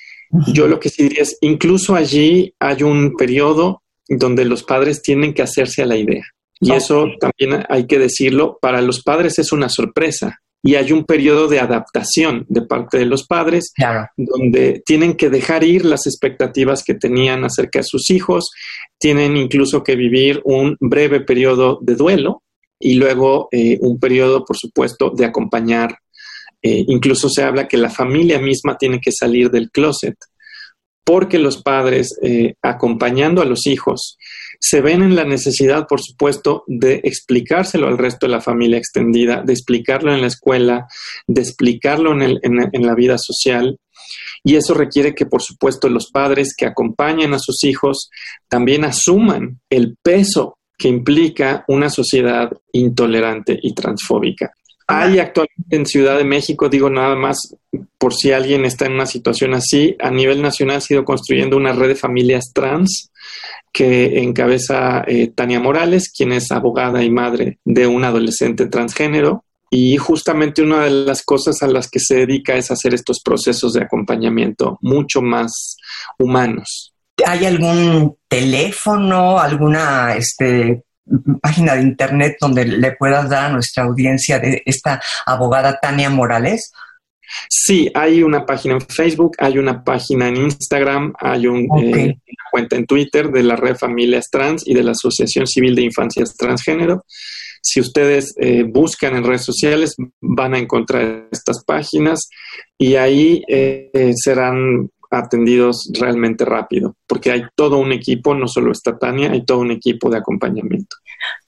yo 0.48 0.68
lo 0.68 0.80
que 0.80 0.90
sí 0.90 1.04
diría 1.04 1.24
es, 1.24 1.38
incluso 1.42 1.96
allí 1.96 2.54
hay 2.60 2.84
un 2.84 3.16
periodo 3.16 3.84
donde 4.08 4.46
los 4.46 4.64
padres 4.64 5.02
tienen 5.02 5.34
que 5.34 5.42
hacerse 5.42 5.84
a 5.84 5.86
la 5.86 5.98
idea. 5.98 6.24
Y 6.60 6.72
eso 6.72 7.08
también 7.20 7.66
hay 7.68 7.88
que 7.88 8.00
decirlo, 8.00 8.58
para 8.62 8.82
los 8.82 9.02
padres 9.04 9.38
es 9.40 9.52
una 9.52 9.70
sorpresa. 9.70 10.40
Y 10.66 10.76
hay 10.76 10.94
un 10.94 11.04
periodo 11.04 11.50
de 11.50 11.60
adaptación 11.60 12.46
de 12.48 12.62
parte 12.62 12.98
de 12.98 13.06
los 13.06 13.28
padres, 13.28 13.74
donde 14.16 14.82
tienen 14.86 15.16
que 15.16 15.30
dejar 15.30 15.66
ir 15.66 15.84
las 15.84 16.08
expectativas 16.08 16.84
que 16.86 16.94
tenían 16.94 17.44
acerca 17.44 17.80
de 17.80 17.86
sus 17.86 18.10
hijos, 18.10 18.50
tienen 18.98 19.36
incluso 19.36 19.84
que 19.84 19.98
vivir 19.98 20.42
un 20.46 20.78
breve 20.80 21.20
periodo 21.20 21.80
de 21.82 21.96
duelo 21.96 22.44
y 22.80 22.96
luego 22.96 23.50
eh, 23.52 23.78
un 23.82 24.00
periodo, 24.00 24.46
por 24.46 24.58
supuesto, 24.58 25.10
de 25.10 25.26
acompañar 25.26 25.98
eh, 26.64 26.86
incluso 26.88 27.30
se 27.30 27.44
habla 27.44 27.68
que 27.68 27.78
la 27.78 27.90
familia 27.90 28.40
misma 28.40 28.78
tiene 28.78 29.00
que 29.00 29.12
salir 29.12 29.52
del 29.52 29.70
closet 29.70 30.16
porque 31.04 31.38
los 31.38 31.62
padres, 31.62 32.18
eh, 32.22 32.56
acompañando 32.62 33.42
a 33.42 33.46
los 33.46 33.68
hijos, 33.68 34.18
se 34.60 34.82
ven 34.82 35.04
en 35.04 35.16
la 35.16 35.26
necesidad, 35.26 35.86
por 35.88 36.02
supuesto, 36.02 36.64
de 36.68 37.02
explicárselo 37.04 37.88
al 37.88 37.98
resto 37.98 38.26
de 38.26 38.32
la 38.32 38.42
familia 38.42 38.78
extendida, 38.78 39.42
de 39.46 39.52
explicarlo 39.52 40.14
en 40.14 40.22
la 40.22 40.28
escuela, 40.28 40.88
de 41.28 41.42
explicarlo 41.42 42.14
en, 42.14 42.40
en 42.42 42.86
la 42.86 42.96
vida 42.96 43.18
social. 43.18 43.78
Y 44.46 44.56
eso 44.56 44.74
requiere 44.74 45.14
que, 45.14 45.26
por 45.26 45.42
supuesto, 45.42 45.90
los 45.90 46.10
padres 46.10 46.54
que 46.56 46.66
acompañan 46.66 47.34
a 47.34 47.40
sus 47.40 47.64
hijos 47.66 48.10
también 48.48 48.86
asuman 48.86 49.60
el 49.70 49.98
peso 50.02 50.58
que 50.78 50.88
implica 50.88 51.66
una 51.68 51.90
sociedad 51.90 52.50
intolerante 52.72 53.60
y 53.62 53.74
transfóbica. 53.74 54.54
Hay 54.88 55.20
actualmente 55.20 55.76
en 55.76 55.86
Ciudad 55.86 56.18
de 56.18 56.26
México, 56.26 56.70
digo 56.70 56.90
nada 56.90 57.16
más 57.16 57.56
por 57.98 58.14
si 58.14 58.32
alguien 58.32 58.66
está 58.66 58.86
en 58.86 58.94
una 58.94 59.06
situación 59.06 59.54
así, 59.54 59.96
a 60.00 60.12
nivel 60.12 60.42
nacional 60.42 60.78
ha 60.78 60.82
sido 60.82 61.06
construyendo 61.06 61.56
una 61.56 61.72
red 61.72 61.88
de 61.88 61.96
familias 61.96 62.52
trans 62.54 63.12
que 63.72 64.20
encabeza 64.20 65.04
eh, 65.08 65.32
Tania 65.34 65.60
Morales, 65.60 66.12
quien 66.16 66.32
es 66.32 66.52
abogada 66.52 67.04
y 67.04 67.10
madre 67.10 67.60
de 67.66 67.88
un 67.88 68.04
adolescente 68.04 68.68
transgénero. 68.68 69.46
Y 69.72 69.98
justamente 69.98 70.62
una 70.62 70.84
de 70.84 70.92
las 70.92 71.24
cosas 71.24 71.64
a 71.64 71.68
las 71.68 71.90
que 71.90 72.00
se 72.00 72.18
dedica 72.18 72.56
es 72.56 72.70
hacer 72.70 72.94
estos 72.94 73.22
procesos 73.22 73.74
de 73.74 73.82
acompañamiento 73.82 74.78
mucho 74.82 75.22
más 75.24 75.78
humanos. 76.20 76.94
¿Hay 77.26 77.46
algún 77.46 78.16
teléfono, 78.28 79.40
alguna 79.40 80.16
este, 80.16 80.84
página 81.42 81.76
de 81.76 81.82
internet 81.82 82.38
donde 82.40 82.66
le 82.66 82.92
puedas 82.94 83.30
dar 83.30 83.46
a 83.46 83.54
nuestra 83.54 83.84
audiencia 83.84 84.40
de 84.40 84.62
esta 84.66 85.02
abogada 85.26 85.80
Tania 85.82 86.10
Morales? 86.10 86.72
Sí, 87.50 87.90
hay 87.94 88.22
una 88.22 88.46
página 88.46 88.76
en 88.76 88.82
Facebook, 88.82 89.36
hay 89.40 89.58
una 89.58 89.84
página 89.84 90.28
en 90.28 90.38
Instagram, 90.38 91.14
hay 91.20 91.48
un, 91.48 91.64
eh, 91.82 92.06
una 92.06 92.46
cuenta 92.52 92.76
en 92.76 92.86
Twitter 92.86 93.32
de 93.32 93.44
la 93.44 93.56
red 93.56 93.76
Familias 93.76 94.30
Trans 94.30 94.68
y 94.68 94.74
de 94.74 94.84
la 94.84 94.92
Asociación 94.92 95.48
Civil 95.48 95.76
de 95.76 95.84
Infancias 95.84 96.36
Transgénero. 96.36 97.06
Si 97.62 97.80
ustedes 97.80 98.36
eh, 98.40 98.64
buscan 98.64 99.16
en 99.16 99.24
redes 99.24 99.44
sociales, 99.44 99.96
van 100.22 100.54
a 100.54 100.60
encontrar 100.60 101.30
estas 101.32 101.64
páginas 101.64 102.28
y 102.78 102.96
ahí 102.96 103.42
eh, 103.48 104.12
serán 104.16 104.90
atendidos 105.14 105.90
realmente 105.94 106.46
rápido, 106.46 106.96
porque 107.08 107.32
hay 107.32 107.44
todo 107.56 107.78
un 107.78 107.92
equipo, 107.92 108.34
no 108.34 108.48
solo 108.48 108.72
está 108.72 108.98
Tania, 108.98 109.32
hay 109.32 109.46
todo 109.46 109.60
un 109.60 109.72
equipo 109.72 110.10
de 110.10 110.18
acompañamiento. 110.18 110.98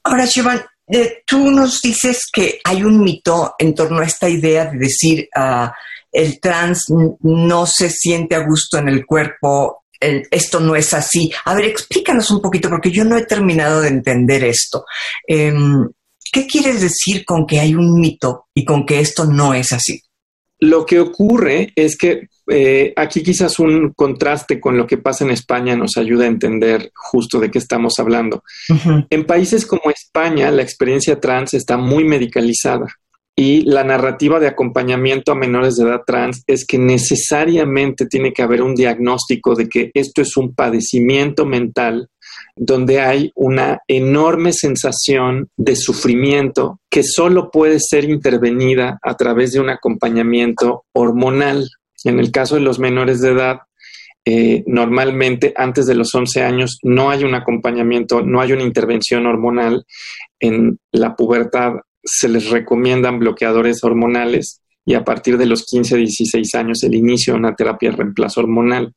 Ahora, 0.03 0.27
Siobhan, 0.27 0.61
eh, 0.87 1.23
tú 1.25 1.51
nos 1.51 1.81
dices 1.81 2.29
que 2.31 2.59
hay 2.63 2.83
un 2.83 3.01
mito 3.01 3.55
en 3.57 3.73
torno 3.73 3.99
a 3.99 4.05
esta 4.05 4.29
idea 4.29 4.65
de 4.65 4.77
decir 4.77 5.27
uh, 5.35 5.69
el 6.11 6.39
trans 6.39 6.85
no 7.21 7.65
se 7.65 7.89
siente 7.89 8.35
a 8.35 8.45
gusto 8.45 8.77
en 8.77 8.87
el 8.87 9.05
cuerpo, 9.05 9.85
esto 9.99 10.59
no 10.59 10.75
es 10.75 10.93
así. 10.93 11.31
A 11.45 11.55
ver, 11.55 11.65
explícanos 11.65 12.29
un 12.31 12.41
poquito, 12.41 12.69
porque 12.69 12.91
yo 12.91 13.03
no 13.03 13.17
he 13.17 13.25
terminado 13.25 13.81
de 13.81 13.89
entender 13.89 14.43
esto. 14.43 14.85
Em, 15.27 15.89
¿Qué 16.31 16.45
quieres 16.47 16.81
decir 16.81 17.23
con 17.23 17.45
que 17.45 17.59
hay 17.59 17.75
un 17.75 17.99
mito 17.99 18.47
y 18.53 18.65
con 18.65 18.85
que 18.85 18.99
esto 18.99 19.25
no 19.25 19.53
es 19.53 19.71
así? 19.71 20.01
Lo 20.59 20.85
que 20.85 20.99
ocurre 20.99 21.73
es 21.75 21.97
que 21.97 22.29
eh, 22.47 22.93
aquí 22.95 23.23
quizás 23.23 23.59
un 23.59 23.91
contraste 23.93 24.59
con 24.59 24.77
lo 24.77 24.87
que 24.87 24.97
pasa 24.97 25.25
en 25.25 25.31
España 25.31 25.75
nos 25.75 25.97
ayuda 25.97 26.25
a 26.25 26.29
entender 26.29 26.91
justo 26.95 27.39
de 27.39 27.51
qué 27.51 27.59
estamos 27.59 27.99
hablando. 27.99 28.43
En 29.09 29.25
países 29.25 29.65
como 29.65 29.89
España, 29.89 30.51
la 30.51 30.61
experiencia 30.61 31.19
trans 31.19 31.53
está 31.53 31.77
muy 31.77 32.03
medicalizada 32.03 32.87
y 33.37 33.63
la 33.63 33.83
narrativa 33.83 34.39
de 34.39 34.47
acompañamiento 34.47 35.33
a 35.33 35.35
menores 35.35 35.75
de 35.75 35.83
edad 35.83 36.03
trans 36.07 36.43
es 36.47 36.65
que 36.65 36.77
necesariamente 36.77 38.05
tiene 38.05 38.31
que 38.31 38.41
haber 38.41 38.61
un 38.61 38.75
diagnóstico 38.75 39.55
de 39.55 39.67
que 39.67 39.91
esto 39.93 40.21
es 40.21 40.37
un 40.37 40.55
padecimiento 40.55 41.45
mental 41.45 42.07
donde 42.55 43.01
hay 43.01 43.31
una 43.35 43.79
enorme 43.87 44.53
sensación 44.53 45.49
de 45.57 45.75
sufrimiento 45.75 46.79
que 46.89 47.03
solo 47.03 47.51
puede 47.51 47.79
ser 47.79 48.05
intervenida 48.05 48.97
a 49.01 49.15
través 49.15 49.51
de 49.51 49.59
un 49.59 49.69
acompañamiento 49.69 50.85
hormonal. 50.93 51.69
En 52.03 52.19
el 52.19 52.31
caso 52.31 52.55
de 52.55 52.61
los 52.61 52.79
menores 52.79 53.19
de 53.21 53.31
edad, 53.31 53.59
eh, 54.23 54.63
normalmente 54.65 55.53
antes 55.55 55.85
de 55.85 55.95
los 55.95 56.15
11 56.15 56.41
años 56.41 56.79
no 56.81 57.11
hay 57.11 57.23
un 57.23 57.35
acompañamiento, 57.35 58.21
no 58.21 58.41
hay 58.41 58.53
una 58.53 58.63
intervención 58.63 59.25
hormonal. 59.25 59.85
En 60.39 60.79
la 60.91 61.15
pubertad 61.15 61.73
se 62.03 62.29
les 62.29 62.49
recomiendan 62.49 63.19
bloqueadores 63.19 63.83
hormonales 63.83 64.61
y 64.85 64.93
a 64.93 65.03
partir 65.03 65.37
de 65.37 65.47
los 65.47 65.65
15, 65.65 65.97
16 65.97 66.55
años 66.55 66.83
el 66.83 66.95
inicio 66.95 67.33
de 67.33 67.39
una 67.39 67.55
terapia 67.55 67.89
de 67.89 67.97
reemplazo 67.97 68.41
hormonal. 68.41 68.93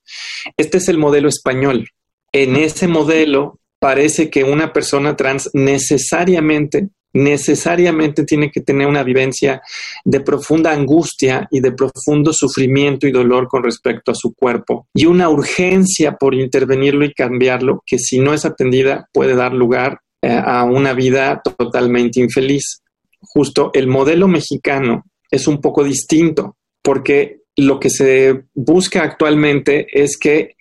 Este 0.56 0.78
es 0.78 0.88
el 0.88 0.98
modelo 0.98 1.28
español. 1.28 1.88
En 2.32 2.56
ese 2.56 2.88
modelo 2.88 3.58
parece 3.78 4.30
que 4.30 4.44
una 4.44 4.72
persona 4.72 5.16
trans 5.16 5.50
necesariamente 5.54 6.88
necesariamente 7.12 8.24
tiene 8.24 8.50
que 8.50 8.60
tener 8.60 8.86
una 8.86 9.02
vivencia 9.02 9.62
de 10.04 10.20
profunda 10.20 10.72
angustia 10.72 11.48
y 11.50 11.60
de 11.60 11.72
profundo 11.72 12.32
sufrimiento 12.32 13.06
y 13.06 13.12
dolor 13.12 13.48
con 13.48 13.64
respecto 13.64 14.12
a 14.12 14.14
su 14.14 14.34
cuerpo 14.34 14.86
y 14.94 15.06
una 15.06 15.28
urgencia 15.28 16.16
por 16.16 16.34
intervenirlo 16.34 17.04
y 17.04 17.14
cambiarlo 17.14 17.82
que 17.86 17.98
si 17.98 18.18
no 18.18 18.34
es 18.34 18.44
atendida 18.44 19.08
puede 19.12 19.34
dar 19.34 19.52
lugar 19.52 20.00
eh, 20.22 20.28
a 20.30 20.64
una 20.64 20.92
vida 20.92 21.40
totalmente 21.42 22.20
infeliz. 22.20 22.82
Justo 23.20 23.70
el 23.72 23.88
modelo 23.88 24.28
mexicano 24.28 25.04
es 25.30 25.48
un 25.48 25.60
poco 25.60 25.84
distinto 25.84 26.56
porque 26.82 27.40
lo 27.56 27.80
que 27.80 27.90
se 27.90 28.44
busca 28.54 29.02
actualmente 29.02 29.86
es 29.92 30.16
que 30.16 30.56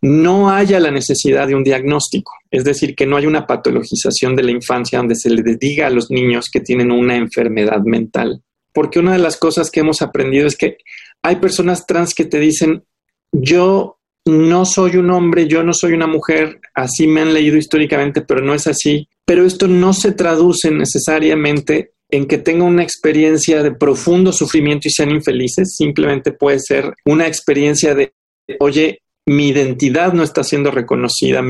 no 0.00 0.50
haya 0.50 0.78
la 0.78 0.90
necesidad 0.90 1.48
de 1.48 1.54
un 1.54 1.64
diagnóstico, 1.64 2.32
es 2.50 2.64
decir, 2.64 2.94
que 2.94 3.06
no 3.06 3.16
haya 3.16 3.28
una 3.28 3.46
patologización 3.46 4.36
de 4.36 4.44
la 4.44 4.52
infancia 4.52 4.98
donde 4.98 5.16
se 5.16 5.30
les 5.30 5.58
diga 5.58 5.86
a 5.86 5.90
los 5.90 6.10
niños 6.10 6.48
que 6.52 6.60
tienen 6.60 6.92
una 6.92 7.16
enfermedad 7.16 7.80
mental. 7.84 8.42
Porque 8.72 9.00
una 9.00 9.12
de 9.12 9.18
las 9.18 9.36
cosas 9.36 9.70
que 9.70 9.80
hemos 9.80 10.02
aprendido 10.02 10.46
es 10.46 10.56
que 10.56 10.78
hay 11.22 11.36
personas 11.36 11.86
trans 11.86 12.14
que 12.14 12.26
te 12.26 12.38
dicen, 12.38 12.84
yo 13.32 13.98
no 14.24 14.64
soy 14.64 14.96
un 14.96 15.10
hombre, 15.10 15.48
yo 15.48 15.64
no 15.64 15.72
soy 15.72 15.94
una 15.94 16.06
mujer, 16.06 16.60
así 16.74 17.06
me 17.06 17.22
han 17.22 17.34
leído 17.34 17.56
históricamente, 17.56 18.20
pero 18.20 18.40
no 18.40 18.54
es 18.54 18.66
así. 18.66 19.08
Pero 19.24 19.44
esto 19.44 19.66
no 19.66 19.92
se 19.92 20.12
traduce 20.12 20.70
necesariamente 20.70 21.92
en 22.10 22.26
que 22.26 22.38
tengan 22.38 22.68
una 22.68 22.82
experiencia 22.82 23.62
de 23.62 23.72
profundo 23.72 24.32
sufrimiento 24.32 24.88
y 24.88 24.90
sean 24.90 25.10
infelices, 25.10 25.74
simplemente 25.76 26.32
puede 26.32 26.60
ser 26.60 26.94
una 27.04 27.26
experiencia 27.26 27.94
de, 27.94 28.14
oye, 28.60 29.02
mi 29.28 29.48
identidad 29.48 30.12
no 30.12 30.22
está 30.22 30.42
siendo 30.42 30.70
reconocida, 30.70 31.42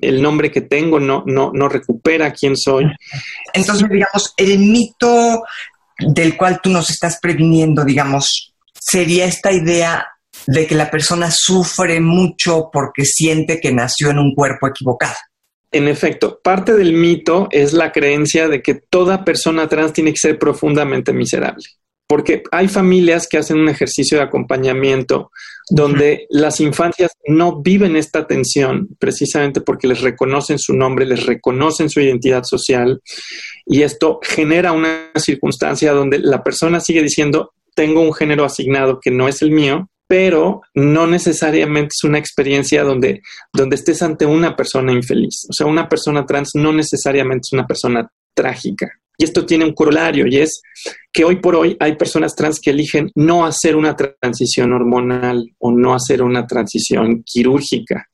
el 0.00 0.22
nombre 0.22 0.50
que 0.50 0.62
tengo 0.62 0.98
no, 0.98 1.22
no, 1.26 1.50
no 1.52 1.68
recupera 1.68 2.32
quién 2.32 2.56
soy. 2.56 2.86
Entonces, 3.52 3.88
digamos, 3.90 4.32
el 4.36 4.58
mito 4.58 5.42
del 5.98 6.36
cual 6.36 6.60
tú 6.62 6.70
nos 6.70 6.90
estás 6.90 7.18
previniendo, 7.20 7.84
digamos, 7.84 8.54
sería 8.72 9.26
esta 9.26 9.52
idea 9.52 10.06
de 10.46 10.66
que 10.66 10.74
la 10.74 10.90
persona 10.90 11.30
sufre 11.30 12.00
mucho 12.00 12.70
porque 12.72 13.04
siente 13.04 13.60
que 13.60 13.72
nació 13.72 14.10
en 14.10 14.18
un 14.18 14.34
cuerpo 14.34 14.66
equivocado. 14.66 15.16
En 15.70 15.88
efecto, 15.88 16.40
parte 16.42 16.74
del 16.74 16.92
mito 16.92 17.48
es 17.50 17.72
la 17.72 17.92
creencia 17.92 18.48
de 18.48 18.62
que 18.62 18.74
toda 18.74 19.24
persona 19.24 19.68
trans 19.68 19.92
tiene 19.92 20.12
que 20.12 20.18
ser 20.18 20.38
profundamente 20.38 21.12
miserable 21.12 21.64
porque 22.06 22.42
hay 22.52 22.68
familias 22.68 23.26
que 23.28 23.38
hacen 23.38 23.58
un 23.58 23.68
ejercicio 23.68 24.18
de 24.18 24.24
acompañamiento 24.24 25.30
donde 25.70 26.26
las 26.28 26.60
infancias 26.60 27.12
no 27.26 27.62
viven 27.62 27.96
esta 27.96 28.26
tensión 28.26 28.88
precisamente 28.98 29.60
porque 29.60 29.88
les 29.88 30.02
reconocen 30.02 30.58
su 30.58 30.74
nombre, 30.74 31.06
les 31.06 31.24
reconocen 31.24 31.88
su 31.88 32.00
identidad 32.00 32.44
social 32.44 33.00
y 33.64 33.82
esto 33.82 34.20
genera 34.22 34.72
una 34.72 35.10
circunstancia 35.16 35.92
donde 35.92 36.18
la 36.18 36.42
persona 36.42 36.80
sigue 36.80 37.02
diciendo 37.02 37.52
tengo 37.74 38.00
un 38.00 38.14
género 38.14 38.44
asignado 38.44 39.00
que 39.00 39.10
no 39.10 39.26
es 39.26 39.42
el 39.42 39.50
mío, 39.50 39.88
pero 40.06 40.62
no 40.74 41.06
necesariamente 41.06 41.94
es 41.96 42.04
una 42.04 42.18
experiencia 42.18 42.84
donde, 42.84 43.22
donde 43.52 43.76
estés 43.76 44.02
ante 44.02 44.26
una 44.26 44.54
persona 44.54 44.92
infeliz. 44.92 45.46
O 45.50 45.52
sea, 45.52 45.66
una 45.66 45.88
persona 45.88 46.24
trans 46.24 46.52
no 46.54 46.72
necesariamente 46.72 47.46
es 47.48 47.52
una 47.52 47.66
persona 47.66 48.08
trágica. 48.34 48.92
Y 49.16 49.24
esto 49.24 49.46
tiene 49.46 49.64
un 49.64 49.74
corolario 49.74 50.26
y 50.26 50.38
es 50.38 50.60
que 51.12 51.24
hoy 51.24 51.36
por 51.36 51.54
hoy 51.54 51.76
hay 51.78 51.96
personas 51.96 52.34
trans 52.34 52.58
que 52.60 52.70
eligen 52.70 53.10
no 53.14 53.46
hacer 53.46 53.76
una 53.76 53.94
transición 53.94 54.72
hormonal 54.72 55.44
o 55.58 55.70
no 55.70 55.94
hacer 55.94 56.22
una 56.22 56.46
transición 56.46 57.22
quirúrgica. 57.24 58.08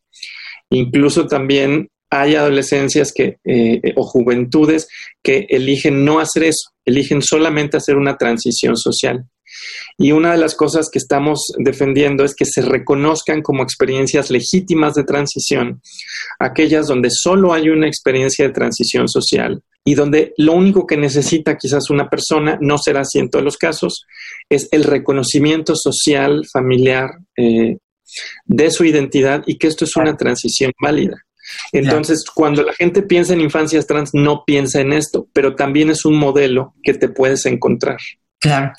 Incluso 0.70 1.26
también 1.26 1.88
hay 2.10 2.34
adolescencias 2.34 3.12
que, 3.14 3.38
eh, 3.44 3.80
o 3.96 4.02
juventudes 4.04 4.88
que 5.22 5.46
eligen 5.48 6.04
no 6.04 6.18
hacer 6.18 6.44
eso, 6.44 6.70
eligen 6.84 7.22
solamente 7.22 7.76
hacer 7.76 7.96
una 7.96 8.16
transición 8.16 8.76
social. 8.76 9.24
Y 9.96 10.12
una 10.12 10.32
de 10.32 10.38
las 10.38 10.54
cosas 10.54 10.88
que 10.92 10.98
estamos 10.98 11.52
defendiendo 11.58 12.24
es 12.24 12.34
que 12.34 12.44
se 12.44 12.62
reconozcan 12.62 13.42
como 13.42 13.62
experiencias 13.62 14.30
legítimas 14.30 14.94
de 14.94 15.04
transición, 15.04 15.80
aquellas 16.38 16.86
donde 16.86 17.08
solo 17.10 17.52
hay 17.52 17.68
una 17.68 17.86
experiencia 17.86 18.46
de 18.46 18.52
transición 18.52 19.08
social 19.08 19.62
y 19.84 19.94
donde 19.94 20.34
lo 20.36 20.52
único 20.52 20.86
que 20.86 20.96
necesita 20.96 21.56
quizás 21.56 21.90
una 21.90 22.08
persona, 22.08 22.58
no 22.60 22.76
será 22.78 23.00
así 23.00 23.18
en 23.18 23.30
todos 23.30 23.44
los 23.44 23.56
casos, 23.56 24.06
es 24.48 24.68
el 24.72 24.84
reconocimiento 24.84 25.74
social, 25.74 26.46
familiar 26.52 27.10
eh, 27.36 27.78
de 28.44 28.70
su 28.70 28.84
identidad 28.84 29.42
y 29.46 29.56
que 29.56 29.68
esto 29.68 29.84
es 29.84 29.96
una 29.96 30.16
transición 30.16 30.72
válida. 30.80 31.16
Entonces, 31.72 32.24
cuando 32.32 32.62
la 32.62 32.74
gente 32.74 33.02
piensa 33.02 33.32
en 33.32 33.40
infancias 33.40 33.86
trans, 33.86 34.10
no 34.12 34.44
piensa 34.44 34.80
en 34.80 34.92
esto, 34.92 35.28
pero 35.32 35.56
también 35.56 35.90
es 35.90 36.04
un 36.04 36.16
modelo 36.16 36.74
que 36.82 36.94
te 36.94 37.08
puedes 37.08 37.46
encontrar. 37.46 37.98
Claro. 38.38 38.72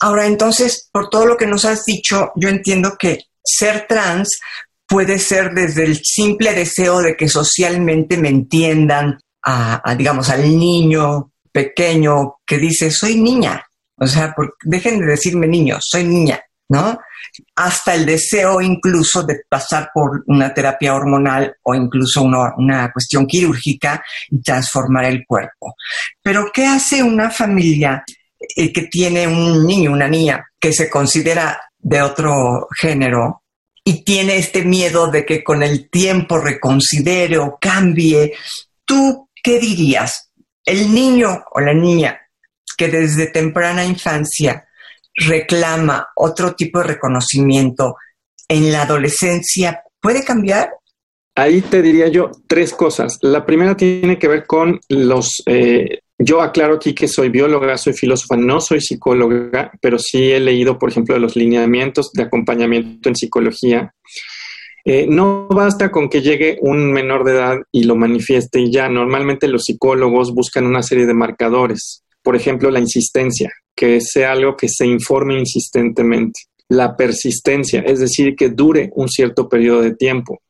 Ahora, 0.00 0.26
entonces, 0.26 0.88
por 0.92 1.10
todo 1.10 1.26
lo 1.26 1.36
que 1.36 1.46
nos 1.46 1.64
has 1.64 1.84
dicho, 1.84 2.32
yo 2.36 2.48
entiendo 2.48 2.96
que 2.98 3.18
ser 3.44 3.86
trans 3.88 4.40
puede 4.86 5.18
ser 5.18 5.52
desde 5.54 5.84
el 5.84 6.00
simple 6.02 6.52
deseo 6.52 7.00
de 7.00 7.16
que 7.16 7.28
socialmente 7.28 8.16
me 8.16 8.28
entiendan, 8.28 9.18
a, 9.44 9.94
digamos, 9.96 10.28
al 10.30 10.42
niño 10.58 11.32
pequeño 11.50 12.36
que 12.46 12.58
dice, 12.58 12.90
soy 12.90 13.16
niña. 13.16 13.62
O 13.96 14.06
sea, 14.06 14.34
dejen 14.64 15.00
de 15.00 15.06
decirme 15.06 15.46
niño, 15.46 15.78
soy 15.80 16.04
niña, 16.04 16.40
¿no? 16.68 16.98
Hasta 17.54 17.94
el 17.94 18.06
deseo 18.06 18.60
incluso 18.60 19.22
de 19.22 19.42
pasar 19.48 19.90
por 19.94 20.24
una 20.26 20.52
terapia 20.52 20.94
hormonal 20.94 21.54
o 21.62 21.74
incluso 21.74 22.22
una 22.22 22.90
cuestión 22.92 23.26
quirúrgica 23.26 24.02
y 24.30 24.42
transformar 24.42 25.04
el 25.04 25.24
cuerpo. 25.26 25.74
Pero 26.22 26.50
¿qué 26.52 26.66
hace 26.66 27.02
una 27.02 27.30
familia 27.30 28.04
eh, 28.56 28.72
que 28.72 28.82
tiene 28.82 29.26
un 29.26 29.64
niño, 29.66 29.92
una 29.92 30.08
niña 30.08 30.44
que 30.58 30.72
se 30.72 30.90
considera 30.90 31.60
de 31.78 32.02
otro 32.02 32.66
género 32.80 33.42
y 33.84 34.04
tiene 34.04 34.36
este 34.36 34.64
miedo 34.64 35.10
de 35.10 35.24
que 35.24 35.42
con 35.42 35.62
el 35.62 35.90
tiempo 35.90 36.38
reconsidere 36.38 37.38
o 37.38 37.58
cambie, 37.60 38.32
¿tú 38.84 39.28
qué 39.42 39.58
dirías? 39.58 40.30
El 40.64 40.94
niño 40.94 41.44
o 41.52 41.60
la 41.60 41.74
niña 41.74 42.20
que 42.76 42.88
desde 42.88 43.26
temprana 43.26 43.84
infancia 43.84 44.66
reclama 45.14 46.08
otro 46.16 46.54
tipo 46.54 46.78
de 46.78 46.86
reconocimiento 46.86 47.96
en 48.48 48.72
la 48.72 48.82
adolescencia, 48.82 49.82
¿puede 50.00 50.24
cambiar? 50.24 50.70
Ahí 51.34 51.62
te 51.62 51.82
diría 51.82 52.08
yo 52.08 52.30
tres 52.46 52.72
cosas. 52.72 53.18
La 53.22 53.44
primera 53.44 53.76
tiene 53.76 54.18
que 54.18 54.28
ver 54.28 54.46
con 54.46 54.80
los 54.88 55.42
eh, 55.46 56.00
yo 56.24 56.40
aclaro 56.40 56.76
aquí 56.76 56.94
que 56.94 57.08
soy 57.08 57.30
bióloga, 57.30 57.76
soy 57.76 57.94
filósofa, 57.94 58.36
no 58.36 58.60
soy 58.60 58.80
psicóloga, 58.80 59.72
pero 59.80 59.98
sí 59.98 60.30
he 60.30 60.38
leído, 60.38 60.78
por 60.78 60.90
ejemplo, 60.90 61.18
los 61.18 61.34
lineamientos 61.34 62.12
de 62.12 62.22
acompañamiento 62.22 63.08
en 63.08 63.16
psicología. 63.16 63.92
Eh, 64.84 65.06
no 65.08 65.46
basta 65.48 65.90
con 65.90 66.08
que 66.08 66.22
llegue 66.22 66.58
un 66.60 66.92
menor 66.92 67.24
de 67.24 67.32
edad 67.32 67.58
y 67.70 67.84
lo 67.84 67.96
manifieste 67.96 68.60
y 68.60 68.72
ya. 68.72 68.88
Normalmente 68.88 69.48
los 69.48 69.64
psicólogos 69.64 70.34
buscan 70.34 70.66
una 70.66 70.82
serie 70.82 71.06
de 71.06 71.14
marcadores. 71.14 72.02
Por 72.22 72.36
ejemplo, 72.36 72.70
la 72.70 72.80
insistencia, 72.80 73.50
que 73.76 74.00
sea 74.00 74.32
algo 74.32 74.56
que 74.56 74.68
se 74.68 74.86
informe 74.86 75.38
insistentemente. 75.38 76.40
La 76.68 76.96
persistencia, 76.96 77.80
es 77.80 78.00
decir, 78.00 78.34
que 78.36 78.48
dure 78.48 78.90
un 78.94 79.08
cierto 79.08 79.48
periodo 79.48 79.82
de 79.82 79.94
tiempo. 79.94 80.40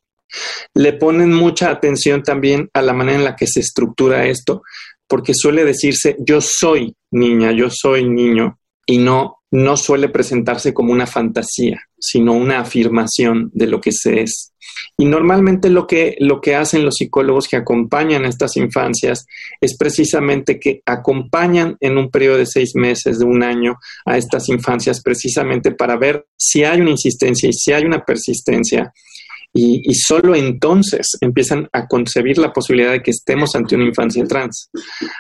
Le 0.75 0.95
ponen 0.95 1.33
mucha 1.33 1.71
atención 1.71 2.23
también 2.23 2.71
a 2.73 2.83
la 2.83 2.93
manera 2.93 3.19
en 3.19 3.25
la 3.25 3.37
que 3.37 3.47
se 3.47 3.61
estructura 3.61 4.27
esto, 4.27 4.62
porque 5.07 5.35
suele 5.35 5.65
decirse 5.65 6.17
yo 6.21 6.41
soy 6.41 6.95
niña, 7.11 7.53
yo 7.53 7.69
soy 7.69 8.09
niño, 8.09 8.59
y 8.87 8.99
no, 8.99 9.42
no 9.53 9.77
suele 9.77 10.09
presentarse 10.09 10.75
como 10.75 10.93
una 10.93 11.07
fantasía, 11.07 11.81
sino 11.99 12.33
una 12.33 12.61
afirmación 12.61 13.51
de 13.53 13.67
lo 13.69 13.81
que 13.81 13.93
se 13.93 14.23
es. 14.23 14.53
Y 14.99 15.05
normalmente 15.05 15.71
lo 15.71 15.87
que, 15.87 16.17
lo 16.19 16.41
que 16.41 16.57
hacen 16.57 16.85
los 16.85 16.97
psicólogos 16.97 17.49
que 17.49 17.57
acompañan 17.57 18.25
a 18.25 18.29
estas 18.29 18.57
infancias 18.57 19.27
es 19.61 19.77
precisamente 19.77 20.59
que 20.59 20.83
acompañan 20.87 21.77
en 21.81 21.99
un 21.99 22.11
periodo 22.11 22.39
de 22.39 22.47
seis 22.47 22.73
meses, 22.75 23.19
de 23.19 23.25
un 23.25 23.43
año, 23.43 23.77
a 24.05 24.17
estas 24.17 24.49
infancias 24.49 25.03
precisamente 25.03 25.71
para 25.71 25.97
ver 25.97 26.27
si 26.37 26.65
hay 26.65 26.81
una 26.81 26.91
insistencia 26.91 27.49
y 27.49 27.53
si 27.53 27.73
hay 27.73 27.85
una 27.85 28.05
persistencia 28.05 28.93
y, 29.55 29.95
solo 29.95 30.35
entonces 30.35 31.19
empiezan 31.21 31.69
a 31.73 31.87
concebir 31.87 32.39
la 32.39 32.53
posibilidad 32.53 32.93
de 32.93 33.03
que 33.03 33.11
estemos 33.11 33.55
ante 33.55 33.75
una 33.75 33.85
infancia 33.85 34.25
trans. 34.25 34.71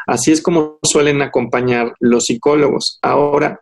Así 0.06 0.32
es 0.32 0.40
como 0.40 0.78
suelen 0.82 1.20
acompañar 1.20 1.94
los 2.00 2.24
psicólogos. 2.24 2.98
Ahora, 3.02 3.60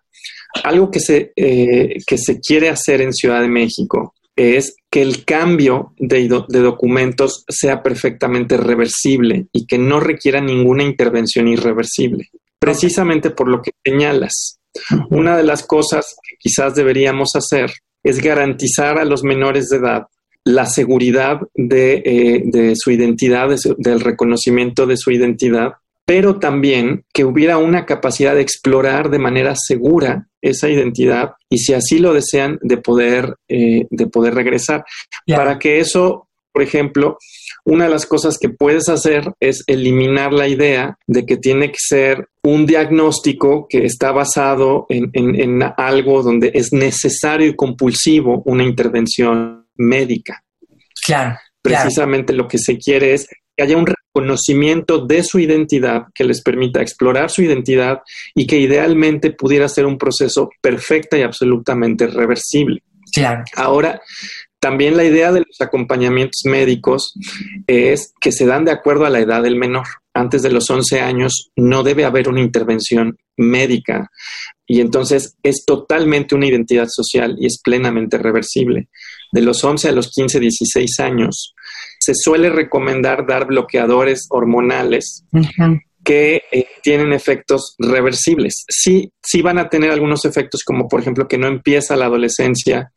algo 0.64 0.90
que 0.90 1.00
se, 1.00 1.32
eh, 1.36 1.98
que 2.06 2.18
se 2.18 2.40
quiere 2.40 2.68
hacer 2.68 3.00
en 3.00 3.12
Ciudad 3.12 3.40
de 3.40 3.48
México 3.48 4.14
es 4.36 4.76
que 4.90 5.02
el 5.02 5.24
cambio 5.24 5.92
de, 5.98 6.28
de, 6.48 6.60
documentos 6.60 7.44
sea 7.48 7.82
perfectamente 7.82 8.56
reversible 8.56 9.46
y 9.52 9.66
que 9.66 9.76
no 9.76 10.00
requiera 10.00 10.40
ninguna 10.40 10.82
intervención 10.82 11.46
irreversible, 11.46 12.30
precisamente 12.58 13.30
por 13.30 13.48
lo 13.48 13.60
que 13.60 13.72
señalas. 13.84 14.58
Una 15.10 15.36
de 15.36 15.42
las 15.42 15.64
cosas 15.64 16.16
que 16.22 16.36
quizás 16.38 16.74
deberíamos 16.74 17.30
hacer 17.34 17.70
es 18.02 18.22
garantizar 18.22 18.98
a 18.98 19.04
los 19.04 19.22
menores 19.22 19.68
de 19.68 19.76
edad 19.76 20.06
la 20.44 20.66
seguridad 20.66 21.40
de, 21.54 22.02
eh, 22.04 22.72
su 22.76 22.90
identidad, 22.90 23.48
del 23.76 24.00
reconocimiento 24.00 24.86
de 24.86 24.96
su 24.96 25.10
identidad, 25.10 25.74
pero 26.06 26.38
también 26.38 27.04
que 27.12 27.24
hubiera 27.24 27.58
una 27.58 27.84
capacidad 27.84 28.34
de 28.34 28.40
explorar 28.40 29.10
de 29.10 29.18
manera 29.18 29.54
segura 29.54 30.28
esa 30.42 30.68
identidad 30.68 31.32
y 31.48 31.58
si 31.58 31.74
así 31.74 31.98
lo 31.98 32.12
desean, 32.12 32.58
de 32.62 32.76
poder, 32.76 33.36
eh, 33.48 33.86
de 33.90 34.06
poder 34.06 34.34
regresar. 34.34 34.84
Para 35.26 35.58
que 35.58 35.80
eso, 35.80 36.28
por 36.52 36.62
ejemplo, 36.62 37.18
una 37.64 37.84
de 37.84 37.90
las 37.90 38.06
cosas 38.06 38.38
que 38.38 38.48
puedes 38.48 38.88
hacer 38.88 39.32
es 39.40 39.62
eliminar 39.66 40.32
la 40.32 40.48
idea 40.48 40.96
de 41.06 41.26
que 41.26 41.36
tiene 41.36 41.70
que 41.70 41.78
ser 41.78 42.28
un 42.42 42.66
diagnóstico 42.66 43.66
que 43.68 43.84
está 43.84 44.12
basado 44.12 44.86
en, 44.88 45.10
en 45.12 45.62
algo 45.76 46.22
donde 46.22 46.50
es 46.54 46.72
necesario 46.72 47.48
y 47.48 47.56
compulsivo 47.56 48.42
una 48.46 48.64
intervención 48.64 49.66
médica. 49.76 50.42
Claro. 51.04 51.38
Precisamente 51.62 52.32
lo 52.32 52.48
que 52.48 52.58
se 52.58 52.78
quiere 52.78 53.14
es 53.14 53.28
que 53.56 53.62
haya 53.62 53.76
un 53.76 53.86
reconocimiento 54.12 55.06
de 55.06 55.22
su 55.22 55.38
identidad 55.38 56.04
que 56.14 56.24
les 56.24 56.42
permita 56.42 56.82
explorar 56.82 57.30
su 57.30 57.42
identidad 57.42 58.00
y 58.34 58.46
que 58.46 58.58
idealmente 58.58 59.30
pudiera 59.30 59.68
ser 59.68 59.86
un 59.86 59.98
proceso 59.98 60.50
perfecta 60.60 61.18
y 61.18 61.22
absolutamente 61.22 62.06
reversible. 62.06 62.82
Claro. 63.12 63.44
Ahora, 63.56 64.00
también 64.60 64.96
la 64.96 65.04
idea 65.04 65.32
de 65.32 65.40
los 65.40 65.60
acompañamientos 65.60 66.42
médicos 66.44 67.14
es 67.66 68.12
que 68.20 68.30
se 68.30 68.46
dan 68.46 68.64
de 68.64 68.72
acuerdo 68.72 69.06
a 69.06 69.10
la 69.10 69.20
edad 69.20 69.42
del 69.42 69.56
menor. 69.56 69.86
Antes 70.12 70.42
de 70.42 70.50
los 70.50 70.68
11 70.68 71.00
años 71.00 71.50
no 71.56 71.82
debe 71.82 72.04
haber 72.04 72.28
una 72.28 72.40
intervención 72.40 73.16
médica 73.36 74.10
y 74.66 74.80
entonces 74.80 75.36
es 75.42 75.64
totalmente 75.64 76.34
una 76.34 76.46
identidad 76.46 76.88
social 76.88 77.36
y 77.40 77.46
es 77.46 77.60
plenamente 77.62 78.18
reversible. 78.18 78.88
De 79.32 79.40
los 79.40 79.64
11 79.64 79.88
a 79.88 79.92
los 79.92 80.10
15, 80.10 80.40
16 80.40 81.00
años 81.00 81.54
se 82.00 82.14
suele 82.14 82.50
recomendar 82.50 83.26
dar 83.26 83.46
bloqueadores 83.46 84.26
hormonales 84.30 85.24
que 86.02 86.42
eh, 86.50 86.66
tienen 86.82 87.12
efectos 87.12 87.74
reversibles. 87.78 88.64
Sí, 88.68 89.12
sí 89.22 89.42
van 89.42 89.58
a 89.58 89.68
tener 89.68 89.90
algunos 89.90 90.24
efectos 90.24 90.62
como 90.64 90.88
por 90.88 91.00
ejemplo 91.00 91.28
que 91.28 91.38
no 91.38 91.46
empieza 91.46 91.96
la 91.96 92.06
adolescencia, 92.06 92.92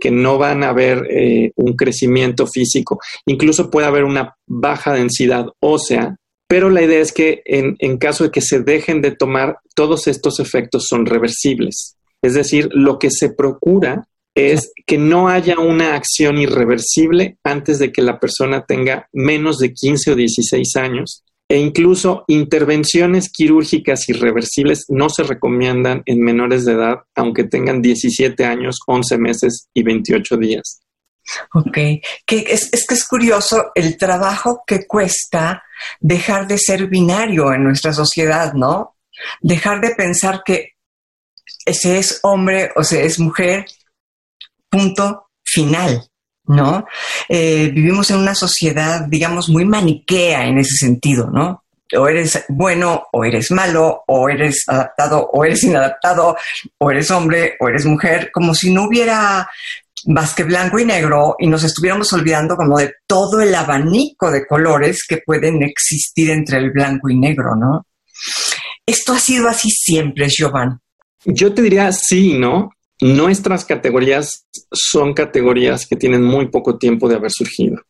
que 0.00 0.10
no 0.10 0.38
van 0.38 0.64
a 0.64 0.70
haber 0.70 1.06
eh, 1.10 1.52
un 1.56 1.74
crecimiento 1.76 2.46
físico, 2.46 2.98
incluso 3.26 3.70
puede 3.70 3.86
haber 3.86 4.04
una 4.04 4.34
baja 4.46 4.94
densidad 4.94 5.46
ósea 5.60 6.16
pero 6.48 6.70
la 6.70 6.82
idea 6.82 7.00
es 7.00 7.12
que 7.12 7.42
en, 7.44 7.98
caso 7.98 8.24
de 8.24 8.30
que 8.30 8.40
se 8.40 8.60
dejen 8.60 9.02
de 9.02 9.10
tomar, 9.10 9.58
todos 9.74 10.08
estos 10.08 10.40
efectos 10.40 10.86
son 10.88 11.04
reversibles. 11.04 11.98
Es 12.22 12.32
decir, 12.32 12.70
lo 12.72 12.98
que 12.98 13.10
se 13.10 13.28
procura 13.28 14.08
es 14.38 14.72
que 14.86 14.98
no 14.98 15.28
haya 15.28 15.58
una 15.58 15.94
acción 15.94 16.38
irreversible 16.38 17.38
antes 17.44 17.78
de 17.78 17.92
que 17.92 18.02
la 18.02 18.20
persona 18.20 18.64
tenga 18.64 19.08
menos 19.12 19.58
de 19.58 19.72
15 19.72 20.12
o 20.12 20.14
16 20.14 20.76
años 20.76 21.24
e 21.48 21.56
incluso 21.58 22.24
intervenciones 22.28 23.30
quirúrgicas 23.32 24.08
irreversibles 24.08 24.84
no 24.88 25.08
se 25.08 25.22
recomiendan 25.22 26.02
en 26.04 26.20
menores 26.20 26.66
de 26.66 26.72
edad, 26.74 26.98
aunque 27.14 27.44
tengan 27.44 27.80
17 27.80 28.44
años, 28.44 28.76
11 28.86 29.18
meses 29.18 29.68
y 29.72 29.82
28 29.82 30.36
días. 30.36 30.80
Ok, 31.54 31.76
que 32.26 32.44
es, 32.48 32.70
que 32.70 32.94
es 32.94 33.06
curioso 33.06 33.70
el 33.74 33.96
trabajo 33.96 34.62
que 34.66 34.86
cuesta 34.86 35.62
dejar 36.00 36.46
de 36.46 36.58
ser 36.58 36.86
binario 36.86 37.52
en 37.52 37.64
nuestra 37.64 37.92
sociedad, 37.92 38.52
¿no? 38.52 38.96
Dejar 39.40 39.80
de 39.80 39.94
pensar 39.94 40.42
que 40.44 40.72
se 41.66 41.98
es 41.98 42.20
hombre 42.22 42.70
o 42.76 42.84
se 42.84 43.04
es 43.04 43.18
mujer, 43.18 43.66
punto 44.68 45.30
final, 45.44 46.02
¿no? 46.44 46.84
Eh, 47.28 47.70
vivimos 47.72 48.10
en 48.10 48.18
una 48.18 48.34
sociedad, 48.34 49.06
digamos, 49.08 49.48
muy 49.48 49.64
maniquea 49.64 50.46
en 50.46 50.58
ese 50.58 50.76
sentido, 50.76 51.30
¿no? 51.30 51.64
O 51.96 52.06
eres 52.06 52.44
bueno 52.48 53.04
o 53.12 53.24
eres 53.24 53.50
malo, 53.50 54.02
o 54.06 54.28
eres 54.28 54.64
adaptado 54.66 55.30
o 55.32 55.44
eres 55.44 55.64
inadaptado, 55.64 56.36
o 56.78 56.90
eres 56.90 57.10
hombre 57.10 57.56
o 57.60 57.68
eres 57.68 57.86
mujer, 57.86 58.30
como 58.32 58.54
si 58.54 58.72
no 58.72 58.84
hubiera 58.84 59.48
más 60.06 60.34
que 60.34 60.44
blanco 60.44 60.78
y 60.78 60.84
negro 60.84 61.34
y 61.38 61.46
nos 61.46 61.64
estuviéramos 61.64 62.12
olvidando 62.12 62.56
como 62.56 62.78
de 62.78 62.92
todo 63.06 63.40
el 63.40 63.54
abanico 63.54 64.30
de 64.30 64.46
colores 64.46 65.04
que 65.06 65.18
pueden 65.24 65.62
existir 65.62 66.30
entre 66.30 66.58
el 66.58 66.70
blanco 66.70 67.08
y 67.08 67.18
negro, 67.18 67.56
¿no? 67.56 67.86
Esto 68.86 69.12
ha 69.12 69.18
sido 69.18 69.48
así 69.48 69.70
siempre, 69.70 70.28
Giovanni. 70.28 70.76
Yo 71.24 71.52
te 71.52 71.62
diría 71.62 71.92
sí, 71.92 72.38
¿no? 72.38 72.70
Nuestras 73.00 73.64
categorías 73.64 74.46
son 74.72 75.14
categorías 75.14 75.86
que 75.86 75.96
tienen 75.96 76.24
muy 76.24 76.48
poco 76.48 76.78
tiempo 76.78 77.08
de 77.08 77.16
haber 77.16 77.30
surgido. 77.30 77.82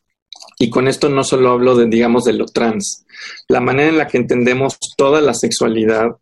Y 0.59 0.71
con 0.71 0.89
esto 0.89 1.09
no 1.09 1.25
solo 1.25 1.51
hablo 1.51 1.77
de, 1.77 1.87
digamos, 1.87 2.25
de 2.25 2.33
lo 2.33 2.47
trans. 2.47 3.07
La 3.49 3.61
manera 3.61 3.89
en 3.89 3.99
la 3.99 4.07
que 4.07 4.19
entendemos 4.19 4.79
toda 4.97 5.21
la 5.21 5.35
sexualidad 5.35 6.17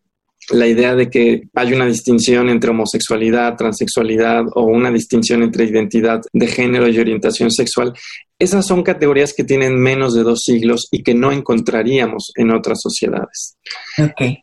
la 0.49 0.67
idea 0.67 0.95
de 0.95 1.09
que 1.09 1.41
hay 1.53 1.73
una 1.73 1.85
distinción 1.85 2.49
entre 2.49 2.69
homosexualidad, 2.69 3.55
transexualidad 3.55 4.45
o 4.55 4.63
una 4.63 4.91
distinción 4.91 5.43
entre 5.43 5.65
identidad 5.65 6.21
de 6.31 6.47
género 6.47 6.87
y 6.87 6.99
orientación 6.99 7.51
sexual, 7.51 7.93
esas 8.39 8.67
son 8.67 8.83
categorías 8.83 9.33
que 9.33 9.43
tienen 9.43 9.79
menos 9.79 10.13
de 10.13 10.21
dos 10.21 10.43
siglos 10.43 10.87
y 10.91 11.01
que 11.01 11.15
no 11.15 11.31
encontraríamos 11.31 12.31
en 12.35 12.51
otras 12.51 12.79
sociedades. 12.81 13.57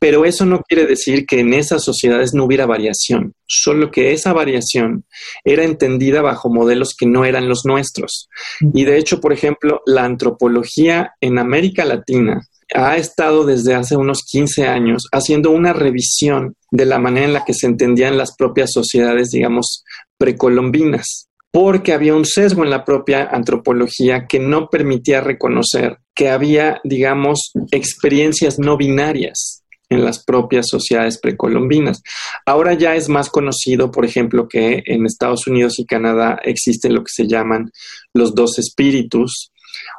Pero 0.00 0.24
eso 0.24 0.44
no 0.44 0.62
quiere 0.68 0.84
decir 0.84 1.26
que 1.26 1.40
en 1.40 1.54
esas 1.54 1.84
sociedades 1.84 2.34
no 2.34 2.44
hubiera 2.44 2.66
variación, 2.66 3.34
solo 3.46 3.92
que 3.92 4.12
esa 4.12 4.32
variación 4.32 5.04
era 5.44 5.64
entendida 5.64 6.22
bajo 6.22 6.52
modelos 6.52 6.94
que 6.98 7.06
no 7.06 7.24
eran 7.24 7.48
los 7.48 7.64
nuestros. 7.64 8.28
Y 8.60 8.84
de 8.84 8.98
hecho, 8.98 9.20
por 9.20 9.32
ejemplo, 9.32 9.80
la 9.86 10.04
antropología 10.04 11.12
en 11.20 11.38
América 11.38 11.84
Latina 11.84 12.40
ha 12.74 12.96
estado 12.96 13.44
desde 13.44 13.74
hace 13.74 13.96
unos 13.96 14.24
15 14.24 14.66
años 14.66 15.04
haciendo 15.12 15.50
una 15.50 15.72
revisión 15.72 16.56
de 16.70 16.87
la 16.87 16.98
manera 16.98 17.26
en 17.26 17.32
la 17.32 17.44
que 17.44 17.54
se 17.54 17.66
entendían 17.66 18.18
las 18.18 18.34
propias 18.37 18.72
sociedades, 18.72 19.30
digamos, 19.30 19.84
precolombinas, 20.18 21.28
porque 21.52 21.92
había 21.92 22.14
un 22.14 22.24
sesgo 22.24 22.64
en 22.64 22.70
la 22.70 22.84
propia 22.84 23.28
antropología 23.30 24.26
que 24.26 24.40
no 24.40 24.68
permitía 24.68 25.20
reconocer 25.20 25.98
que 26.14 26.30
había, 26.30 26.80
digamos, 26.84 27.52
experiencias 27.70 28.58
no 28.58 28.76
binarias 28.76 29.64
en 29.88 30.04
las 30.04 30.24
propias 30.24 30.66
sociedades 30.68 31.18
precolombinas. 31.20 32.02
Ahora 32.46 32.74
ya 32.74 32.96
es 32.96 33.08
más 33.08 33.30
conocido, 33.30 33.90
por 33.90 34.04
ejemplo, 34.04 34.48
que 34.48 34.82
en 34.87 35.06
Estados 35.06 35.46
Unidos 35.46 35.78
y 35.78 35.87
Canadá 35.87 36.38
existe 36.42 36.88
lo 36.88 37.00
que 37.00 37.12
se 37.12 37.26
llaman 37.26 37.70
los 38.12 38.34
dos 38.34 38.58
espíritus, 38.58 39.52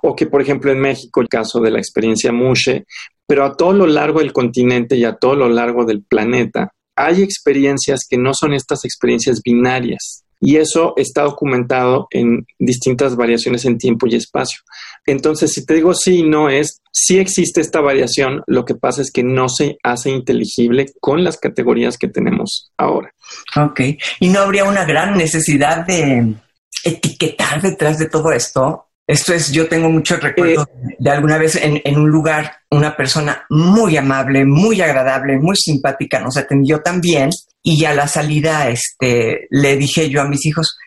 o 0.04 0.16
que, 0.16 0.28
por 0.28 0.42
ejemplo, 0.42 0.72
en 0.72 0.80
México 0.80 1.22
el 1.22 1.30
caso 1.30 1.60
de 1.60 1.72
la 1.72 1.80
experiencia 1.80 2.32
Mushe, 2.32 2.86
pero 3.28 3.44
a 3.44 3.56
todo 3.56 3.74
lo 3.74 3.88
largo 3.88 4.20
del 4.20 4.34
continente 4.34 4.96
y 4.96 5.04
a 5.04 5.16
todo 5.16 5.36
lo 5.36 5.50
largo 5.50 5.86
del 5.86 6.04
planeta 6.04 6.72
hay 6.96 7.22
experiencias 7.22 8.02
que 8.10 8.18
no 8.18 8.34
son 8.34 8.54
estas 8.54 8.86
experiencias 8.86 9.42
binarias. 9.44 10.24
Y 10.40 10.58
eso 10.58 10.94
está 10.98 11.24
documentado 11.24 12.08
en 12.12 12.46
distintas 12.60 13.16
variaciones 13.16 13.66
en 13.66 13.78
tiempo 13.78 14.06
y 14.06 14.16
espacio. 14.16 14.60
Entonces, 15.06 15.54
si 15.54 15.66
te 15.66 15.76
digo 15.76 15.94
sí 15.94 16.20
y 16.20 16.24
no 16.24 16.50
es, 16.50 16.82
sí 16.92 17.20
existe 17.20 17.62
esta 17.62 17.80
variación, 17.80 18.44
lo 18.46 18.66
que 18.66 18.76
pasa 18.76 19.02
es 19.02 19.12
que 19.12 19.24
no 19.24 19.50
se 19.50 19.78
hace 19.82 20.12
inteligible 20.12 20.88
con 21.00 21.24
las 21.24 21.38
categorías 21.38 21.98
que 21.98 22.10
tenemos 22.10 22.72
ahora. 22.78 23.12
Ok, 23.56 23.82
y 24.20 24.28
no 24.28 24.42
habría 24.42 24.66
una 24.66 24.86
gran 24.86 25.18
necesidad 25.18 25.86
de 25.86 26.36
etiquetar 26.84 27.62
detrás 27.62 27.98
de 27.98 28.10
todo 28.10 28.32
esto 28.32 28.85
esto 29.08 29.34
es, 29.34 29.52
yo 29.52 29.68
tengo 29.68 29.90
muchos 29.90 30.22
recuerdos 30.22 30.68
eh, 30.68 30.96
de 30.98 31.10
alguna 31.12 31.38
vez 31.38 31.56
en, 31.62 31.98
un 31.98 32.10
lugar, 32.10 32.58
una 32.72 32.96
persona 32.96 33.46
muy 33.50 33.98
amable, 33.98 34.46
muy 34.46 34.82
agradable, 34.82 35.38
muy 35.38 35.56
simpática, 35.56 36.20
nos 36.20 36.38
atendió 36.38 36.82
también 36.82 37.30
y 37.62 37.86
a 37.86 37.94
la 37.94 38.08
salida 38.08 38.70
este, 38.70 39.48
le 39.52 39.78
dije 39.78 40.10
yo 40.10 40.22
a 40.22 40.28
mis 40.28 40.46
hijos, 40.46 40.78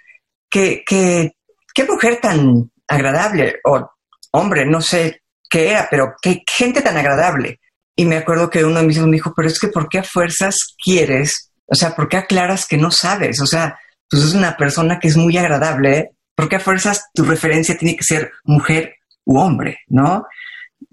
qué, 0.51 0.83
qué, 0.87 1.33
qué 1.73 1.85
mujer 1.85 2.19
tan 2.21 2.71
agradable, 2.89 3.61
o 3.65 3.89
hombre, 4.33 4.67
no 4.67 4.81
sé 4.81 5.23
qué 5.49 5.71
era, 5.71 5.87
pero 5.91 6.15
qué 6.21 6.43
gente 6.51 6.83
tan 6.83 6.97
agradable. 6.97 7.61
Y 7.97 8.05
me 8.05 8.17
acuerdo 8.17 8.51
que 8.51 8.65
uno 8.65 8.81
de 8.81 8.87
mis 8.87 8.97
hijos 8.97 9.09
me 9.09 9.17
dijo, 9.17 9.33
pero 9.35 9.49
es 9.49 9.59
que 9.59 9.69
¿por 9.69 9.89
qué 9.89 9.99
a 9.99 10.05
fuerzas 10.05 10.57
quieres? 10.83 11.53
O 11.67 11.75
sea, 11.75 11.95
¿por 11.95 12.09
qué 12.09 12.17
aclaras 12.17 12.67
que 12.67 12.77
no 12.77 12.91
sabes? 12.91 13.41
O 13.41 13.47
sea, 13.47 13.79
pues 14.09 14.25
es 14.25 14.35
una 14.35 14.57
persona 14.57 14.99
que 14.99 15.09
es 15.09 15.17
muy 15.17 15.37
agradable, 15.37 16.13
¿Por 16.39 16.49
qué 16.49 16.55
a 16.55 16.61
fuerzas 16.61 17.11
tu 17.13 17.25
referencia 17.25 17.77
tiene 17.77 17.97
que 17.97 18.05
ser 18.05 18.31
mujer 18.45 18.95
u 19.25 19.41
hombre, 19.41 19.81
no? 19.89 20.25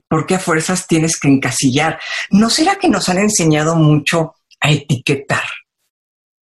¿Por 0.08 0.26
qué 0.26 0.34
a 0.34 0.40
fuerzas 0.40 0.88
tienes 0.88 1.20
que 1.20 1.28
encasillar? 1.28 2.00
¿No 2.32 2.50
será 2.50 2.78
que 2.78 2.90
nos 2.90 3.10
han 3.10 3.20
enseñado 3.20 3.76
mucho 3.76 4.34
a 4.60 4.72
etiquetar? 4.72 5.44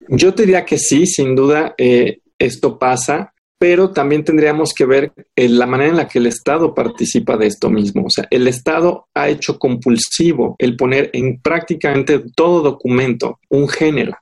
Yo 0.07 0.31
diría 0.31 0.65
que 0.65 0.79
sí, 0.79 1.09
sin 1.09 1.35
duda 1.35 1.75
eh, 1.79 2.21
esto 2.39 2.79
pasa, 2.79 3.35
pero 3.59 3.91
también 3.91 4.23
tendríamos 4.23 4.73
que 4.73 4.85
ver 4.85 5.13
eh, 5.35 5.49
la 5.49 5.67
manera 5.67 5.91
en 5.91 5.97
la 5.97 6.07
que 6.07 6.21
el 6.21 6.29
Estado 6.29 6.73
participa 6.73 7.37
de 7.37 7.49
esto 7.49 7.71
mismo. 7.71 8.05
O 8.07 8.11
sea, 8.11 8.29
el 8.31 8.47
Estado 8.47 9.09
ha 9.15 9.29
hecho 9.29 9.59
compulsivo 9.59 10.55
el 10.61 10.77
poner 10.77 11.11
en 11.13 11.41
prácticamente 11.41 12.23
todo 12.37 12.63
documento 12.63 13.41
un 13.49 13.69
género. 13.69 14.17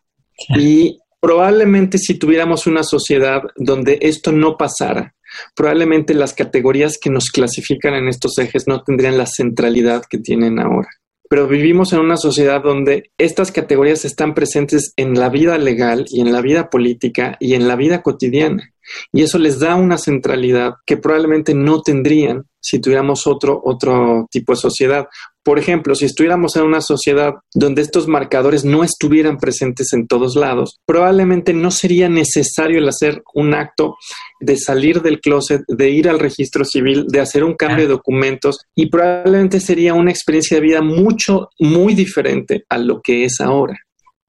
Y 0.57 1.00
Probablemente 1.21 1.99
si 1.99 2.19
tuviéramos 2.19 2.67
una 2.67 2.83
sociedad 2.83 3.43
donde 3.57 3.99
esto 4.01 4.33
no 4.33 4.57
pasara, 4.57 5.15
probablemente 5.55 6.15
las 6.15 6.33
categorías 6.33 6.99
que 6.99 7.11
nos 7.11 7.31
clasifican 7.31 7.95
en 7.95 8.09
estos 8.09 8.39
ejes 8.39 8.67
no 8.67 8.83
tendrían 8.83 9.19
la 9.19 9.27
centralidad 9.27 10.05
que 10.09 10.19
tienen 10.19 10.59
ahora. 10.59 10.89
Pero 11.29 11.47
vivimos 11.47 11.93
en 11.93 12.01
una 12.01 12.17
sociedad 12.17 12.63
donde 12.63 13.13
estas 13.17 13.53
categorías 13.53 14.05
están 14.05 14.35
presentes 14.35 14.93
en 14.97 15.15
la 15.15 15.29
vida 15.29 15.59
legal 15.59 16.05
y 16.09 16.23
en 16.23 16.33
la 16.33 16.41
vida 16.41 16.71
política 16.71 17.37
y 17.39 17.55
en 17.55 17.69
la 17.69 17.77
vida 17.77 18.03
cotidiana. 18.03 18.73
Y 19.13 19.23
eso 19.23 19.39
les 19.39 19.59
da 19.59 19.75
una 19.75 19.99
centralidad 19.99 20.75
que 20.87 20.97
probablemente 20.97 21.55
no 21.55 21.83
tendrían 21.83 22.45
si 22.61 22.79
tuviéramos 22.79 23.27
otro, 23.27 23.61
otro 23.65 24.27
tipo 24.31 24.53
de 24.53 24.61
sociedad. 24.61 25.07
Por 25.43 25.59
ejemplo, 25.59 25.95
si 25.95 26.05
estuviéramos 26.05 26.57
en 26.57 26.65
una 26.65 26.83
sociedad 26.83 27.35
donde 27.55 27.81
estos 27.81 28.07
marcadores 28.07 28.65
no 28.65 28.85
estuvieran 28.85 29.39
presentes 29.39 29.93
en 29.95 30.07
todos 30.07 30.37
lados, 30.37 30.79
probablemente 30.87 31.55
no 31.55 31.71
sería 31.71 32.09
necesario 32.09 32.79
el 32.79 32.89
hacer 32.89 33.23
un 33.35 33.55
acto 33.55 33.97
de 34.41 34.57
salir 34.59 35.01
del 35.01 35.21
closet, 35.21 35.63
de 35.67 35.91
ir 35.91 36.09
al 36.09 36.19
registro 36.19 36.65
civil, 36.65 37.07
de 37.09 37.21
hacer 37.21 37.45
un 37.45 37.55
cambio 37.55 37.87
de 37.87 37.93
documentos 37.95 38.59
y 38.75 38.91
probablemente 38.91 39.61
sería 39.61 39.95
una 39.95 40.11
experiencia 40.11 40.59
de 40.59 40.63
vida 40.63 40.83
mucho, 40.83 41.49
muy 41.59 41.95
diferente 41.95 42.65
a 42.69 42.77
lo 42.77 43.01
que 43.01 43.25
es 43.25 43.41
ahora. 43.41 43.79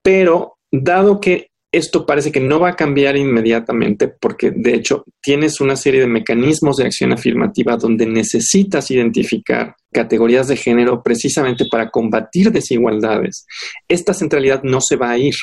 Pero 0.01 0.55
dado 0.71 1.19
que 1.19 1.50
esto 1.71 2.05
parece 2.05 2.31
que 2.31 2.41
no 2.41 2.59
va 2.59 2.69
a 2.69 2.75
cambiar 2.75 3.15
inmediatamente 3.15 4.09
porque 4.09 4.51
de 4.51 4.75
hecho 4.75 5.05
tienes 5.21 5.61
una 5.61 5.75
serie 5.75 6.01
de 6.01 6.07
mecanismos 6.07 6.77
de 6.77 6.85
acción 6.85 7.13
afirmativa 7.13 7.77
donde 7.77 8.05
necesitas 8.05 8.91
identificar 8.91 9.75
categorías 9.91 10.47
de 10.47 10.57
género 10.57 11.01
precisamente 11.01 11.65
para 11.71 11.89
combatir 11.89 12.51
desigualdades. 12.51 13.45
Esta 13.87 14.13
centralidad 14.13 14.63
no 14.63 14.81
se 14.81 14.97
va 14.97 15.11
a 15.11 15.17
ir. 15.17 15.35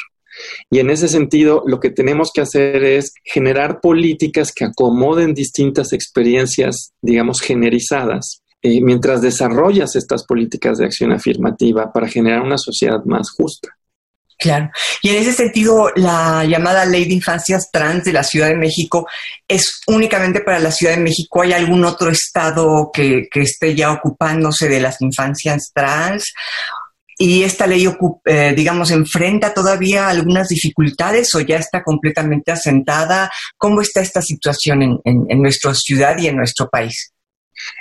Y 0.71 0.79
en 0.79 0.91
ese 0.91 1.09
sentido, 1.09 1.64
lo 1.67 1.81
que 1.81 1.91
tenemos 1.91 2.31
que 2.33 2.43
hacer 2.43 2.85
es 2.85 3.12
generar 3.25 3.81
políticas 3.81 4.53
que 4.53 4.67
acomoden 4.67 5.35
distintas 5.35 5.93
experiencias, 5.93 6.93
digamos, 7.03 7.41
generizadas, 7.41 8.43
eh, 8.62 8.81
mientras 8.81 9.23
desarrollas 9.23 9.97
estas 9.97 10.25
políticas 10.25 10.79
de 10.79 10.85
acción 10.85 11.12
afirmativa 11.12 11.93
para 11.93 12.09
generar 12.09 12.43
una 12.43 12.59
sociedad 12.59 13.05
más 13.05 13.31
justa. 13.31 13.78
Claro. 14.38 14.70
Y 15.03 15.11
en 15.11 15.16
ese 15.16 15.33
sentido, 15.33 15.90
la 15.96 16.44
llamada 16.44 16.85
Ley 16.85 17.07
de 17.07 17.14
Infancias 17.14 17.70
Trans 17.72 18.05
de 18.05 18.12
la 18.12 18.22
Ciudad 18.22 18.46
de 18.46 18.57
México 18.57 19.09
es 19.48 19.81
únicamente 19.88 20.40
para 20.40 20.61
la 20.61 20.70
Ciudad 20.70 20.94
de 20.94 21.03
México. 21.03 21.42
¿Hay 21.42 21.53
algún 21.53 21.85
otro 21.85 22.09
estado 22.09 22.90
que, 22.92 23.29
esté 23.35 23.74
ya 23.74 23.92
ocupándose 23.92 24.68
de 24.68 24.81
las 24.81 25.01
infancias 25.01 25.72
trans? 25.74 26.33
¿Y 27.18 27.42
esta 27.42 27.66
ley, 27.66 27.88
eh, 28.27 28.55
digamos, 28.57 28.92
enfrenta 28.92 29.53
todavía 29.53 30.09
algunas 30.09 30.46
dificultades 30.46 31.35
o 31.35 31.40
ya 31.40 31.57
está 31.57 31.83
completamente 31.83 32.53
asentada? 32.53 33.29
¿Cómo 33.57 33.81
está 33.81 34.03
esta 34.03 34.22
situación 34.22 34.83
en, 34.83 35.01
en 35.05 35.42
nuestra 35.42 35.74
ciudad 35.74 36.16
y 36.16 36.29
en 36.29 36.37
nuestro 36.37 36.68
país? 36.68 37.12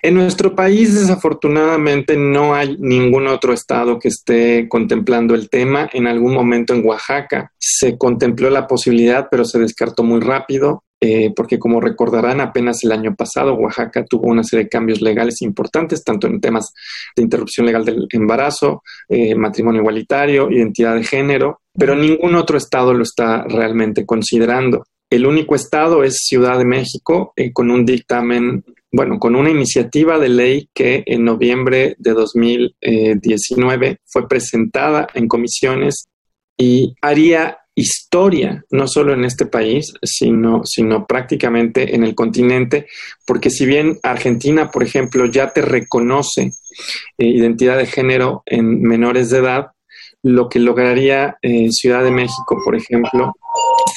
En 0.01 0.15
nuestro 0.15 0.55
país, 0.55 0.93
desafortunadamente, 0.95 2.17
no 2.17 2.53
hay 2.55 2.77
ningún 2.79 3.27
otro 3.27 3.53
estado 3.53 3.99
que 3.99 4.09
esté 4.09 4.67
contemplando 4.69 5.35
el 5.35 5.49
tema. 5.49 5.89
En 5.93 6.07
algún 6.07 6.33
momento 6.33 6.73
en 6.73 6.85
Oaxaca 6.85 7.51
se 7.57 7.97
contempló 7.97 8.49
la 8.49 8.67
posibilidad, 8.67 9.27
pero 9.29 9.45
se 9.45 9.59
descartó 9.59 10.03
muy 10.03 10.19
rápido. 10.19 10.83
Eh, 10.99 11.31
porque 11.35 11.59
como 11.59 11.79
recordarán, 11.79 12.41
apenas 12.41 12.83
el 12.83 12.91
año 12.91 13.13
pasado 13.15 13.53
Oaxaca 13.53 14.03
tuvo 14.03 14.29
una 14.29 14.43
serie 14.43 14.63
de 14.63 14.69
cambios 14.69 14.99
legales 14.99 15.43
importantes, 15.43 16.03
tanto 16.03 16.25
en 16.25 16.41
temas 16.41 16.73
de 17.15 17.21
interrupción 17.21 17.67
legal 17.67 17.85
del 17.85 18.07
embarazo, 18.09 18.81
eh, 19.07 19.35
matrimonio 19.35 19.81
igualitario, 19.81 20.49
identidad 20.49 20.95
de 20.95 21.03
género, 21.03 21.61
pero 21.71 21.95
ningún 21.95 22.33
otro 22.33 22.57
estado 22.57 22.95
lo 22.95 23.03
está 23.03 23.43
realmente 23.43 24.07
considerando. 24.07 24.85
El 25.09 25.27
único 25.27 25.55
estado 25.55 26.03
es 26.03 26.17
Ciudad 26.25 26.57
de 26.57 26.65
México, 26.65 27.31
eh, 27.35 27.53
con 27.53 27.69
un 27.69 27.85
dictamen 27.85 28.63
bueno, 28.91 29.19
con 29.19 29.35
una 29.35 29.49
iniciativa 29.49 30.17
de 30.17 30.29
ley 30.29 30.69
que 30.73 31.03
en 31.05 31.25
noviembre 31.25 31.95
de 31.99 32.13
2019 32.13 33.99
fue 34.05 34.27
presentada 34.27 35.07
en 35.13 35.27
comisiones 35.27 36.07
y 36.57 36.95
haría 37.01 37.59
historia, 37.77 38.63
no 38.71 38.87
solo 38.87 39.13
en 39.13 39.23
este 39.23 39.45
país, 39.45 39.93
sino, 40.01 40.61
sino 40.65 41.05
prácticamente 41.05 41.95
en 41.95 42.03
el 42.03 42.15
continente, 42.15 42.87
porque 43.25 43.51
si 43.51 43.67
bien 43.67 43.99
Argentina, 44.01 44.71
por 44.71 44.81
ejemplo, 44.81 45.25
ya 45.27 45.53
te 45.53 45.61
reconoce 45.61 46.51
eh, 47.17 47.25
identidad 47.25 47.77
de 47.77 47.85
género 47.85 48.41
en 48.47 48.81
menores 48.81 49.29
de 49.29 49.39
edad, 49.39 49.67
lo 50.23 50.49
que 50.49 50.59
lograría 50.59 51.37
eh, 51.43 51.71
Ciudad 51.71 52.03
de 52.03 52.09
México, 52.09 52.57
por 52.65 52.75
ejemplo, 52.75 53.35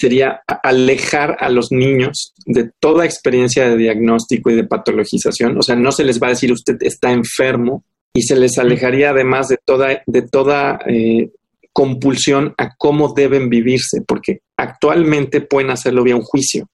sería 0.01 0.41
alejar 0.63 1.37
a 1.41 1.51
los 1.51 1.73
niños 1.73 2.33
de 2.47 2.71
toda 2.81 3.05
experiencia 3.05 3.69
de 3.69 3.77
diagnóstico 3.77 4.51
y 4.51 4.55
de 4.55 4.65
patologización. 4.65 5.59
O 5.59 5.63
sea, 5.63 5.77
no 5.77 5.93
se 5.93 6.05
les 6.05 6.21
va 6.23 6.29
a 6.29 6.31
decir 6.31 6.51
usted 6.51 6.79
está 6.81 7.13
enfermo 7.13 7.85
y 8.15 8.23
se 8.23 8.35
les 8.35 8.57
alejaría 8.57 9.11
además 9.11 9.49
de 9.49 9.59
toda, 9.63 10.03
de 10.07 10.23
toda 10.23 10.81
eh, 10.87 11.31
compulsión 11.75 12.55
a 12.57 12.75
cómo 12.79 13.13
deben 13.13 13.51
vivirse, 13.51 14.01
porque 14.09 14.39
actualmente 14.57 15.43
pueden 15.43 15.71
hacerlo 15.71 16.03
vía 16.03 16.17
un 16.17 16.23
juicio. 16.23 16.71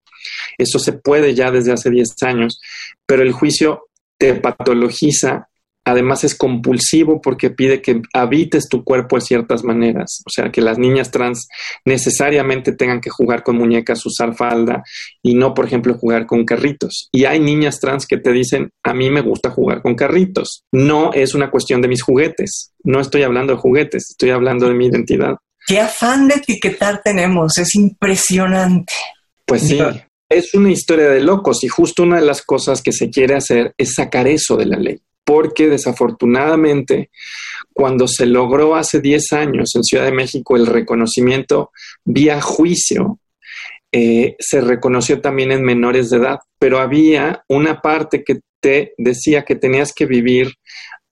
Eso 0.57 0.79
se 0.79 0.93
puede 0.93 1.35
ya 1.35 1.51
desde 1.51 1.73
hace 1.73 1.91
10 1.91 2.23
años, 2.23 2.61
pero 3.07 3.23
el 3.23 3.33
juicio 3.33 3.89
te 4.19 4.35
patologiza 4.35 5.49
Además 5.87 6.25
es 6.25 6.35
compulsivo 6.35 7.21
porque 7.21 7.51
pide 7.51 7.81
que 7.81 8.03
habites 8.13 8.69
tu 8.69 8.83
cuerpo 8.83 9.17
de 9.17 9.23
ciertas 9.23 9.63
maneras. 9.63 10.21
O 10.27 10.31
sea, 10.31 10.51
que 10.51 10.61
las 10.61 10.79
niñas 10.79 11.13
trans 11.13 11.47
necesariamente 11.85 12.73
tengan 12.73 13.01
que 13.01 13.09
jugar 13.09 13.45
con 13.45 13.57
muñecas, 13.57 14.05
usar 14.05 14.35
falda 14.35 14.83
y 15.23 15.37
no, 15.37 15.55
por 15.55 15.65
ejemplo, 15.65 15.95
jugar 15.95 16.27
con 16.27 16.45
carritos. 16.45 17.09
Y 17.13 17.25
hay 17.25 17.39
niñas 17.39 17.79
trans 17.79 18.05
que 18.05 18.17
te 18.17 18.33
dicen, 18.33 18.71
a 18.83 18.95
mí 18.95 19.11
me 19.11 19.21
gusta 19.21 19.51
jugar 19.51 19.81
con 19.81 19.95
carritos. 19.95 20.65
No 20.73 21.13
es 21.13 21.35
una 21.35 21.53
cuestión 21.53 21.81
de 21.81 21.89
mis 21.89 22.03
juguetes. 22.03 22.73
No 22.83 22.99
estoy 23.01 23.23
hablando 23.23 23.53
de 23.53 23.61
juguetes, 23.61 24.07
estoy 24.11 24.31
hablando 24.31 24.67
de 24.67 24.75
mi 24.75 24.87
identidad. 24.87 25.37
Qué 25.69 25.79
afán 25.79 26.27
de 26.27 26.35
etiquetar 26.35 27.01
tenemos, 27.05 27.59
es 27.59 27.77
impresionante. 27.77 28.93
Pues 29.45 29.63
sí, 29.63 29.79
es 30.29 30.53
una 30.55 30.73
historia 30.73 31.11
de 31.11 31.21
locos 31.21 31.63
y 31.63 31.69
justo 31.69 32.03
una 32.03 32.17
de 32.17 32.27
las 32.27 32.43
cosas 32.43 32.83
que 32.83 32.93
se 32.93 33.09
quiere 33.09 33.37
hacer 33.37 33.73
es 33.79 33.95
sacar 33.95 34.27
eso 34.27 34.57
de 34.57 34.67
la 34.67 34.79
ley 34.79 35.01
porque 35.27 35.69
desafortunadamente 35.69 37.11
cuando 37.75 38.07
se 38.07 38.27
logró 38.27 38.77
hace 38.77 39.01
10 39.01 39.33
años 39.33 39.75
en 39.75 39.83
Ciudad 39.83 40.05
de 40.05 40.13
México 40.13 40.57
el 40.57 40.67
reconocimiento 40.67 41.73
vía 42.05 42.41
juicio, 42.41 43.19
eh, 43.91 44.37
se 44.39 44.61
reconoció 44.61 45.21
también 45.21 45.51
en 45.51 45.65
menores 45.65 46.11
de 46.11 46.19
edad, 46.19 46.39
pero 46.61 46.79
había 46.79 47.43
una 47.49 47.81
parte 47.81 48.23
que 48.23 48.39
te 48.61 48.95
decía 48.99 49.43
que 49.43 49.57
tenías 49.57 49.93
que 49.93 50.07
vivir, 50.07 50.55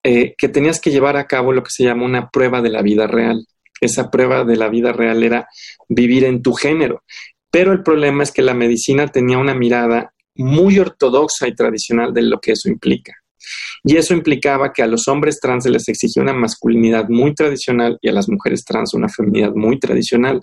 eh, 0.04 0.34
que 0.38 0.48
tenías 0.48 0.80
que 0.80 0.92
llevar 0.92 1.16
a 1.16 1.26
cabo 1.26 1.52
lo 1.52 1.64
que 1.64 1.70
se 1.72 1.82
llama 1.82 2.04
una 2.04 2.28
prueba 2.28 2.62
de 2.62 2.70
la 2.70 2.82
vida 2.82 3.08
real. 3.08 3.44
Esa 3.80 4.12
prueba 4.12 4.44
de 4.44 4.56
la 4.56 4.68
vida 4.68 4.92
real 4.92 5.24
era 5.24 5.48
vivir 5.88 6.24
en 6.24 6.40
tu 6.40 6.52
género. 6.52 7.02
Pero 7.50 7.72
el 7.72 7.82
problema 7.82 8.22
es 8.22 8.30
que 8.30 8.42
la 8.42 8.54
medicina 8.54 9.08
tenía 9.08 9.38
una 9.38 9.54
mirada 9.54 10.14
muy 10.36 10.78
ortodoxa 10.78 11.48
y 11.48 11.54
tradicional 11.54 12.14
de 12.14 12.22
lo 12.22 12.40
que 12.40 12.52
eso 12.52 12.68
implica. 12.68 13.12
Y 13.82 13.96
eso 13.96 14.14
implicaba 14.14 14.72
que 14.72 14.82
a 14.82 14.86
los 14.86 15.08
hombres 15.08 15.38
trans 15.40 15.64
se 15.64 15.70
les 15.70 15.88
exigía 15.88 16.22
una 16.22 16.32
masculinidad 16.32 17.08
muy 17.08 17.34
tradicional 17.34 17.98
y 18.00 18.08
a 18.08 18.12
las 18.12 18.28
mujeres 18.28 18.64
trans 18.64 18.94
una 18.94 19.08
feminidad 19.08 19.52
muy 19.54 19.78
tradicional. 19.78 20.40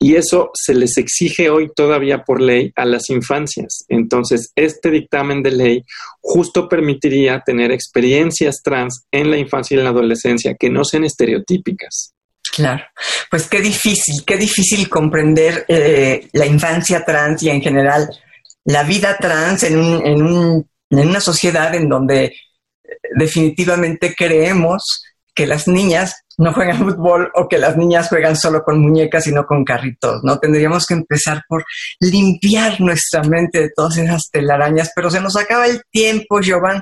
Y 0.00 0.14
eso 0.14 0.50
se 0.54 0.74
les 0.74 0.96
exige 0.96 1.50
hoy 1.50 1.70
todavía 1.74 2.22
por 2.22 2.40
ley 2.40 2.72
a 2.76 2.84
las 2.84 3.10
infancias. 3.10 3.84
Entonces, 3.88 4.52
este 4.54 4.90
dictamen 4.90 5.42
de 5.42 5.50
ley 5.50 5.84
justo 6.20 6.68
permitiría 6.68 7.42
tener 7.44 7.72
experiencias 7.72 8.62
trans 8.62 9.06
en 9.10 9.30
la 9.30 9.38
infancia 9.38 9.74
y 9.74 9.78
en 9.78 9.84
la 9.84 9.90
adolescencia 9.90 10.54
que 10.54 10.70
no 10.70 10.84
sean 10.84 11.04
estereotípicas. 11.04 12.14
Claro, 12.54 12.84
pues 13.30 13.48
qué 13.48 13.60
difícil, 13.60 14.24
qué 14.24 14.36
difícil 14.36 14.88
comprender 14.88 15.64
eh, 15.68 16.28
la 16.32 16.46
infancia 16.46 17.04
trans 17.04 17.42
y 17.42 17.50
en 17.50 17.60
general 17.60 18.08
la 18.64 18.84
vida 18.84 19.16
trans 19.18 19.64
en 19.64 19.78
un, 19.78 20.06
en 20.06 20.22
un 20.22 20.68
en 20.90 21.08
una 21.08 21.20
sociedad 21.20 21.74
en 21.74 21.88
donde 21.88 22.24
eh, 22.24 22.34
definitivamente 23.16 24.14
creemos 24.14 25.02
que 25.34 25.46
las 25.46 25.68
niñas 25.68 26.24
no 26.38 26.52
juegan 26.52 26.78
fútbol 26.78 27.30
o 27.34 27.48
que 27.48 27.58
las 27.58 27.76
niñas 27.76 28.08
juegan 28.08 28.36
solo 28.36 28.62
con 28.62 28.80
muñecas 28.80 29.26
y 29.26 29.32
no 29.32 29.44
con 29.44 29.64
carritos, 29.64 30.20
¿no? 30.22 30.38
Tendríamos 30.38 30.86
que 30.86 30.94
empezar 30.94 31.42
por 31.48 31.64
limpiar 32.00 32.80
nuestra 32.80 33.22
mente 33.22 33.60
de 33.60 33.70
todas 33.74 33.98
esas 33.98 34.30
telarañas, 34.30 34.90
pero 34.94 35.10
se 35.10 35.20
nos 35.20 35.36
acaba 35.36 35.66
el 35.66 35.82
tiempo, 35.90 36.40
Giovanni. 36.40 36.80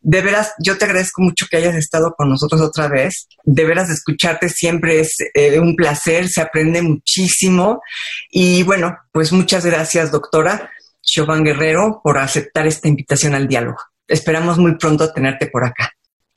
De 0.00 0.22
veras, 0.22 0.52
yo 0.62 0.78
te 0.78 0.84
agradezco 0.84 1.22
mucho 1.22 1.46
que 1.50 1.58
hayas 1.58 1.74
estado 1.74 2.14
con 2.16 2.30
nosotros 2.30 2.60
otra 2.60 2.88
vez. 2.88 3.28
De 3.44 3.64
veras, 3.64 3.90
escucharte 3.90 4.48
siempre 4.48 5.00
es 5.00 5.14
eh, 5.34 5.58
un 5.58 5.76
placer, 5.76 6.28
se 6.28 6.40
aprende 6.40 6.80
muchísimo. 6.80 7.82
Y 8.30 8.62
bueno, 8.62 8.96
pues 9.12 9.32
muchas 9.32 9.66
gracias, 9.66 10.10
doctora. 10.10 10.70
Chauvin 11.06 11.44
Guerrero, 11.44 12.00
por 12.02 12.18
aceptar 12.18 12.66
esta 12.66 12.88
invitación 12.88 13.34
al 13.34 13.48
diálogo. 13.48 13.78
Esperamos 14.06 14.58
muy 14.58 14.76
pronto 14.76 15.12
tenerte 15.12 15.46
por 15.46 15.64
acá. 15.64 15.90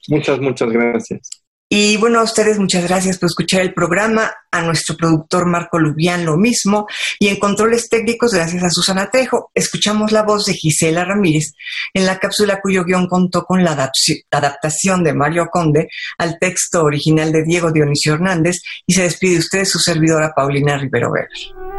Muchas, 0.08 0.40
muchas 0.40 0.70
gracias. 0.70 1.44
Y 1.72 1.98
bueno, 1.98 2.20
a 2.20 2.24
ustedes 2.24 2.58
muchas 2.58 2.88
gracias 2.88 3.20
por 3.20 3.28
escuchar 3.28 3.62
el 3.62 3.76
programa, 3.76 4.34
a 4.52 4.64
nuestro 4.64 4.98
productor 4.98 5.46
Marco 5.46 5.78
Lubián 5.78 6.26
lo 6.26 6.36
mismo, 6.36 6.88
y 7.20 7.28
en 7.28 7.38
controles 7.38 7.90
técnicos 7.90 8.34
gracias 8.34 8.64
a 8.64 8.72
Susana 8.72 9.12
Trejo. 9.12 9.52
Escuchamos 9.54 10.12
la 10.12 10.24
voz 10.24 10.46
de 10.46 10.56
Gisela 10.56 11.06
Ramírez 11.06 11.54
en 11.94 12.08
la 12.08 12.18
cápsula 12.18 12.60
cuyo 12.60 12.84
guion 12.86 13.08
contó 13.08 13.44
con 13.44 13.64
la 13.64 13.74
adaptación 14.32 15.04
de 15.04 15.14
Mario 15.14 15.46
Conde 15.52 15.90
al 16.18 16.40
texto 16.40 16.84
original 16.84 17.32
de 17.32 17.44
Diego 17.44 17.72
Dionisio 17.72 18.16
Hernández 18.16 18.64
y 18.88 18.96
se 18.96 19.04
despide 19.04 19.34
de 19.34 19.40
ustedes 19.40 19.70
su 19.70 19.78
servidora 19.78 20.34
Paulina 20.36 20.76
Rivero 20.76 21.12
Verde. 21.12 21.79